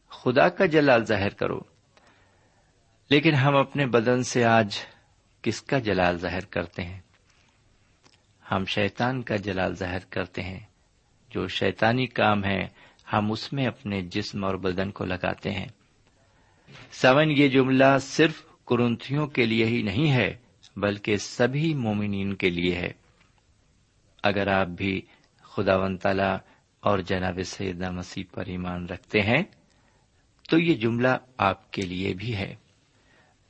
خدا 0.09 0.49
کا 0.49 0.65
جلال 0.65 1.05
ظاہر 1.05 1.29
کرو۔ 1.29 1.59
لیکن 3.09 3.33
ہم 3.33 3.55
اپنے 3.55 3.85
بدن 3.85 4.23
سے 4.23 4.45
آج 4.45 4.77
کس 5.41 5.61
کا 5.61 5.79
جلال 5.79 6.17
ظاہر 6.17 6.45
کرتے 6.45 6.83
ہیں؟ 6.83 7.01
ہم 8.51 8.65
شیطان 8.65 9.21
کا 9.21 9.35
جلال 9.35 9.75
ظاہر 9.75 9.99
کرتے 10.09 10.43
ہیں۔ 10.43 10.59
جو 11.29 11.47
شیطانی 11.47 12.07
کام 12.07 12.45
ہے 12.45 12.84
ہم 13.13 13.31
اس 13.31 13.53
میں 13.53 13.65
اپنے 13.65 14.01
جسم 14.01 14.43
اور 14.43 14.55
بدن 14.55 14.91
کو 14.91 15.05
لگاتے 15.05 15.51
ہیں۔ 15.51 15.67
سون 16.91 17.31
یہ 17.31 17.47
جملہ 17.47 17.97
صرف 18.01 18.43
کرنتھیوں 18.67 19.27
کے 19.27 19.45
لیے 19.45 19.65
ہی 19.65 19.81
نہیں 19.81 20.11
ہے، 20.11 20.37
بلکہ 20.77 21.17
سبھی 21.17 21.73
مومنین 21.73 22.33
کے 22.33 22.49
لیے 22.49 22.75
ہے۔ 22.75 22.91
اگر 24.23 24.47
آپ 24.47 24.67
بھی 24.67 25.01
خدا 25.41 25.75
و 25.75 25.97
تعالی 25.97 26.35
اور 26.79 26.99
جناب 26.99 27.39
سیدہ 27.45 27.91
مسیح 27.91 28.23
پر 28.31 28.45
ایمان 28.45 28.85
رکھتے 28.85 29.21
ہیں، 29.21 29.43
تو 30.49 30.59
یہ 30.59 30.73
جملہ 30.73 31.07
آپ 31.37 31.71
کے 31.71 31.81
لیے 31.81 32.13
بھی 32.13 32.35
ہے۔ 32.35 32.55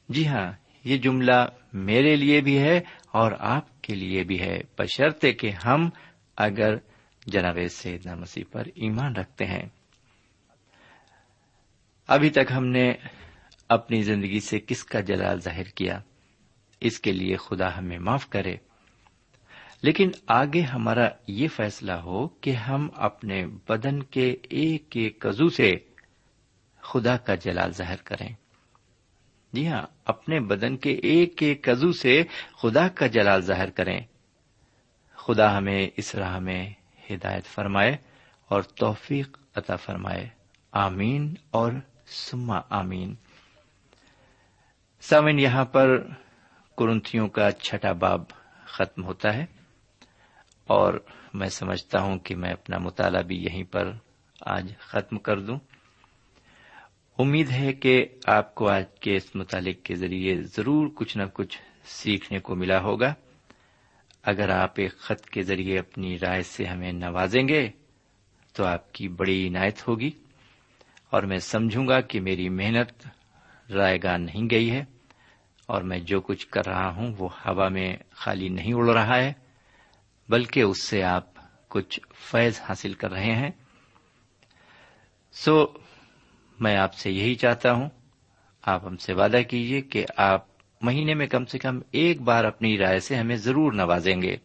جی 0.10 0.28
ہاں 0.28 0.52
یہ 0.84 0.98
جملہ 0.98 1.46
میرے 1.74 2.16
لیے 2.16 2.42
بھی 2.42 2.58
ہے 2.58 2.82
اور 3.12 3.32
آپ 3.40 3.82
کے 3.82 3.96
لیے 3.96 4.24
بھی 4.24 4.40
ہے۔ 4.40 4.62
بشرطے 4.78 5.34
کہ 5.34 5.52
ہم 5.66 5.90
اگر 6.36 6.76
جناب 7.26 7.58
سیدنا 7.70 8.16
مسیح 8.16 8.44
پر 8.52 8.64
ایمان 8.76 9.16
رکھتے 9.16 9.46
ہیں۔ 9.46 9.70
ابھی 12.08 12.30
تک 12.30 12.52
ہم 12.56 12.66
نے 12.66 12.94
اپنی 13.70 14.02
زندگی 14.02 14.40
سے 14.40 14.60
کس 14.60 14.84
کا 14.84 15.00
جلال 15.00 15.40
ظاہر 15.40 15.64
کیا، 15.64 16.00
اس 16.80 17.00
کے 17.00 17.12
لیے 17.12 17.36
خدا 17.36 17.78
ہمیں 17.78 18.00
معاف 18.00 18.30
کرے۔ 18.30 18.56
لیکن 19.82 20.12
آگے 20.28 20.62
ہمارا 20.62 21.10
یہ 21.28 21.48
فیصلہ 21.48 21.92
ہو 21.92 22.28
کہ 22.28 22.50
ہم 22.50 22.90
اپنے 22.96 23.48
بدن 23.70 24.04
کے 24.04 24.36
ایک 24.44 24.84
ایک 24.96 25.22
کزو 25.22 25.50
سے 25.50 25.72
خدا 26.82 27.18
کا 27.18 27.36
جلال 27.36 27.72
ظاہر 27.72 28.02
کریں۔ 28.04 28.30
جی 29.54 29.68
ہاں 29.68 29.84
اپنے 30.06 30.40
بدن 30.40 30.78
کے 30.78 30.90
ایک 30.90 31.34
ایک 31.42 31.64
کزو 31.64 31.92
سے 31.92 32.24
خدا 32.62 32.88
کا 32.88 33.08
جلال 33.08 33.42
ظاہر 33.42 33.70
کریں۔ 33.70 34.00
خدا 35.14 35.58
ہمیں 35.58 35.90
اس 35.98 36.16
راہ 36.16 36.40
میں 36.40 36.74
ہدایت 37.12 37.46
فرمائے 37.46 37.98
اور 38.48 38.62
توفیق 38.62 39.38
عطا 39.56 39.76
فرمائے۔ 39.76 40.30
آمین 40.72 41.34
اور 41.52 41.72
سما 42.06 42.60
آمین۔ 42.70 43.16
سامن 45.02 45.40
یہاں 45.40 45.66
پر 45.66 46.08
کرنتھیوں 46.78 47.28
کا 47.28 47.52
چھٹا 47.52 47.92
باب 47.92 48.22
ختم 48.66 49.04
ہوتا 49.04 49.34
ہے 49.34 49.46
اور 50.68 50.94
میں 51.34 51.48
سمجھتا 51.48 52.02
ہوں 52.02 52.20
کہ 52.20 52.36
میں 52.36 52.52
اپنا 52.52 52.78
مطالعہ 52.78 53.22
بھی 53.22 53.44
یہیں 53.44 53.64
پر 53.64 53.92
آج 54.42 54.74
ختم 54.80 55.18
کر 55.18 55.40
دوں۔ 55.40 55.60
امید 57.20 57.52
ہے 57.52 57.74
کہ 57.74 58.06
آپ 58.28 58.56
کو 58.56 58.70
آج 58.70 58.84
کے 59.00 59.16
اس 59.16 59.36
مطالعے 59.36 59.74
کے 59.74 59.96
ذریعے 59.96 60.42
ضرور 60.42 60.88
کچھ 60.96 61.18
نہ 61.18 61.24
کچھ 61.34 61.62
سیکھنے 61.84 62.40
کو 62.40 62.56
ملا 62.56 62.80
ہوگا۔ 62.80 63.14
اگر 64.26 64.50
آپ 64.50 64.74
ایک 64.76 64.98
خط 64.98 65.26
کے 65.26 65.42
ذریعے 65.44 65.80
اپنی 65.80 66.18
رائے 66.20 66.42
سے 66.42 66.66
ہمیں 66.66 66.92
نوازیں 66.92 67.48
گے، 67.48 67.70
تو 68.54 68.66
آپ 68.66 68.92
کی 68.94 69.08
بڑی 69.08 69.48
عنایت 69.48 69.88
ہوگی۔ 69.88 70.12
اور 71.10 71.24
میں 71.24 71.38
سمجھوں 71.38 71.88
گا 71.88 72.02
کہ 72.02 72.20
میری 72.20 72.50
محنت 72.50 73.08
رائے 73.70 73.98
گاہ 74.04 74.18
نہیں 74.18 74.48
گئی 74.52 74.72
ہے، 74.72 74.84
اور 75.66 75.82
میں 75.82 76.00
جو 76.00 76.22
کچھ 76.22 76.48
کر 76.48 76.66
رہا 76.66 76.90
ہوں 76.90 77.14
وہ 77.18 77.30
ہوا 77.46 77.68
میں 77.70 77.96
خالی 78.12 78.50
نہیں 78.50 78.74
اڑ 78.74 78.90
رہا 78.90 79.18
ہے، 79.18 79.34
بلکہ 80.30 80.62
اس 80.62 80.82
سے 80.82 81.04
آپ 81.04 81.26
کچھ 81.68 82.00
فیض 82.32 82.60
حاصل 82.62 82.94
کر 82.94 83.12
رہے 83.12 83.36
ہیں۔ 83.36 83.52
سو، 85.34 85.66
میں 86.60 86.76
آپ 86.78 86.94
سے 86.94 87.12
یہی 87.12 87.36
چاہتا 87.36 87.72
ہوں، 87.72 87.90
آپ 88.64 88.86
ہم 88.86 88.98
سے 88.98 89.14
وعدہ 89.14 89.42
کیجیے 89.50 89.82
کہ 89.82 90.06
آپ 90.18 90.55
مہینے 90.86 91.14
میں 91.14 91.28
کم 91.28 91.46
سے 91.46 91.60
کم 91.60 91.80
ایک 91.92 92.22
بار 92.22 92.44
اپنی 92.44 92.78
رائے 92.78 93.00
سے 93.00 93.16
ہمیں 93.16 93.36
ضرور 93.36 93.74
نوازیں 93.74 94.22
گے۔ 94.22 94.38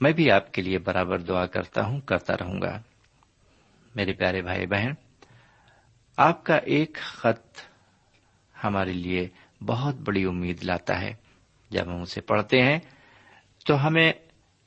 میں 0.00 0.12
بھی 0.12 0.30
آپ 0.30 0.52
کے 0.52 0.62
لیے 0.62 0.78
برابر 0.78 1.18
دعا 1.18 1.46
کرتا 1.46 1.84
ہوں، 1.84 2.00
کرتا 2.00 2.34
رہوں 2.34 2.62
گا۔ 2.62 2.82
میرے 3.94 4.12
پیارے 4.12 4.42
بھائی 4.42 4.66
بہن، 4.66 4.90
آپ 6.16 6.44
کا 6.44 6.56
ایک 6.56 6.94
خط 6.94 7.60
ہمارے 8.64 8.92
لیے 8.92 9.28
بہت 9.66 9.94
بڑی 9.94 10.24
امید 10.24 10.64
لاتا 10.64 11.00
ہے۔ 11.00 11.14
جب 11.70 11.84
ہم 11.86 12.02
اسے 12.02 12.20
پڑھتے 12.20 12.62
ہیں 12.62 12.78
تو 13.66 13.86
ہمیں 13.86 14.12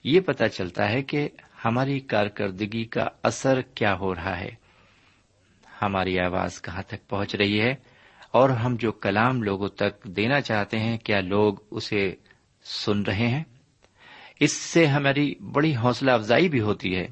یہ 0.03 0.19
پتا 0.19 0.49
چلتا 0.49 0.89
ہے 0.89 1.03
کہ 1.03 1.29
ہماری 1.65 1.99
کارکردگی 1.99 2.85
کا 2.85 3.07
اثر 3.23 3.61
کیا 3.61 3.93
ہو 3.93 4.15
رہا 4.15 4.39
ہے۔ 4.39 4.49
ہماری 5.81 6.19
آواز 6.19 6.61
کہاں 6.61 6.83
تک 6.83 7.09
پہنچ 7.09 7.35
رہی 7.35 7.61
ہے؟ 7.61 7.75
اور 8.31 8.49
ہم 8.49 8.75
جو 8.75 8.91
کلام 8.91 9.43
لوگوں 9.43 9.69
تک 9.69 10.03
دینا 10.03 10.41
چاہتے 10.41 10.79
ہیں، 10.79 10.97
کیا 10.97 11.21
لوگ 11.21 11.53
اسے 11.71 12.15
سن 12.63 13.01
رہے 13.01 13.27
ہیں؟ 13.27 13.43
اس 14.39 14.53
سے 14.53 14.85
ہماری 14.85 15.35
بڑی 15.51 15.75
حوصلہ 15.75 16.11
افزائی 16.11 16.49
بھی 16.49 16.61
ہوتی 16.61 16.95
ہے۔ 16.95 17.07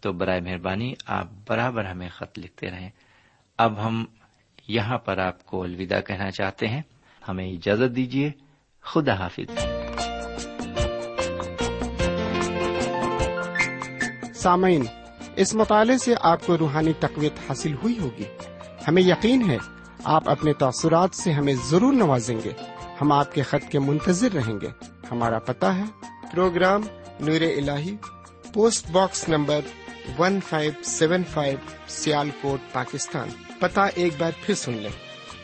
تو 0.00 0.12
برائے 0.12 0.40
مہربانی 0.40 0.94
آپ 1.06 1.26
برابر 1.48 1.84
ہمیں 1.84 2.08
خط 2.08 2.38
لکھتے 2.38 2.70
رہیں۔ 2.70 2.90
اب 3.58 3.86
ہم 3.86 4.04
یہاں 4.68 4.98
پر 4.98 5.18
آپ 5.18 5.46
کو 5.46 5.62
الوداع 5.62 6.00
کہنا 6.00 6.30
چاہتے 6.30 6.68
ہیں۔ 6.68 6.82
ہمیں 7.28 7.50
اجازت 7.50 7.96
دیجیے 7.96 8.30
خدا 8.80 9.14
حافظ۔ 9.14 9.58
سامعین، 14.34 14.84
اس 15.36 15.54
مطالعے 15.54 15.98
سے 15.98 16.14
آپ 16.20 16.46
کو 16.46 16.58
روحانی 16.58 16.92
تقویت 17.00 17.32
حاصل 17.48 17.74
ہوئی 17.74 17.98
ہوگی۔ 17.98 18.24
ہمیں 18.88 19.02
یقین 19.02 19.50
ہے 19.50 19.58
آپ 20.04 20.28
اپنے 20.28 20.52
تاثرات 20.52 21.14
سے 21.14 21.32
ہمیں 21.32 21.54
ضرور 21.70 21.92
نوازیں 21.92 22.36
گے۔ 22.44 22.52
ہم 23.00 23.12
آپ 23.12 23.34
کے 23.34 23.42
خط 23.42 23.72
کے 23.72 23.78
منتظر 23.78 24.32
رہیں 24.34 24.60
گے۔ 24.60 24.68
ہمارا 25.10 25.38
پتا 25.38 25.76
ہے۔ 25.78 25.82
پروگرام 26.32 26.80
نور 27.20 27.40
ال 27.40 27.70
post 28.54 28.90
box 28.90 29.28
number 29.28 29.60
one 30.18 30.38
five 30.48 30.72
seven 30.84 31.22
five 31.24 31.58
Sialkot 32.40 32.72
Pakistan. 32.72 33.28
پتا 33.60 33.84
ایک 33.84 34.12
بار 34.18 34.32
پھر 34.46 34.54
سن 34.54 34.72
لیں۔ 34.72 34.90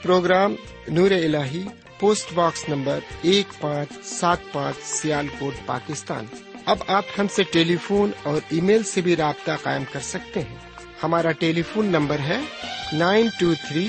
پروگرام 0.02 0.54
نور 0.88 1.10
ال 1.10 1.36
پوسٹ 2.00 2.32
باکس 2.34 2.68
نمبر 2.68 2.98
ایک 3.22 3.60
پانچ 3.60 4.04
سات 4.04 4.38
پانچ 4.52 4.76
سیال 4.82 5.26
کوٹ 5.38 5.54
پاکستان۔ 5.66 6.24
اب 6.66 6.76
آپ 6.86 7.04
ہم 7.18 7.26
سے 7.28 7.42
ٹیلی 7.42 7.76
فون 7.76 8.10
اور 8.22 8.40
ای 8.48 8.60
میل 8.60 8.82
سے 8.82 9.00
بھی 9.00 9.16
رابطہ 9.16 9.50
قائم 9.62 9.82
کر 9.92 10.00
سکتے 10.00 10.40
ہیں۔ 10.40 10.56
ہمارا 11.02 11.30
ٹیلی 11.32 11.62
فون 11.62 11.86
نمبر 11.86 12.18
ہے 12.18 12.40
nine 12.92 13.28
two 13.40 13.52
three 13.68 13.88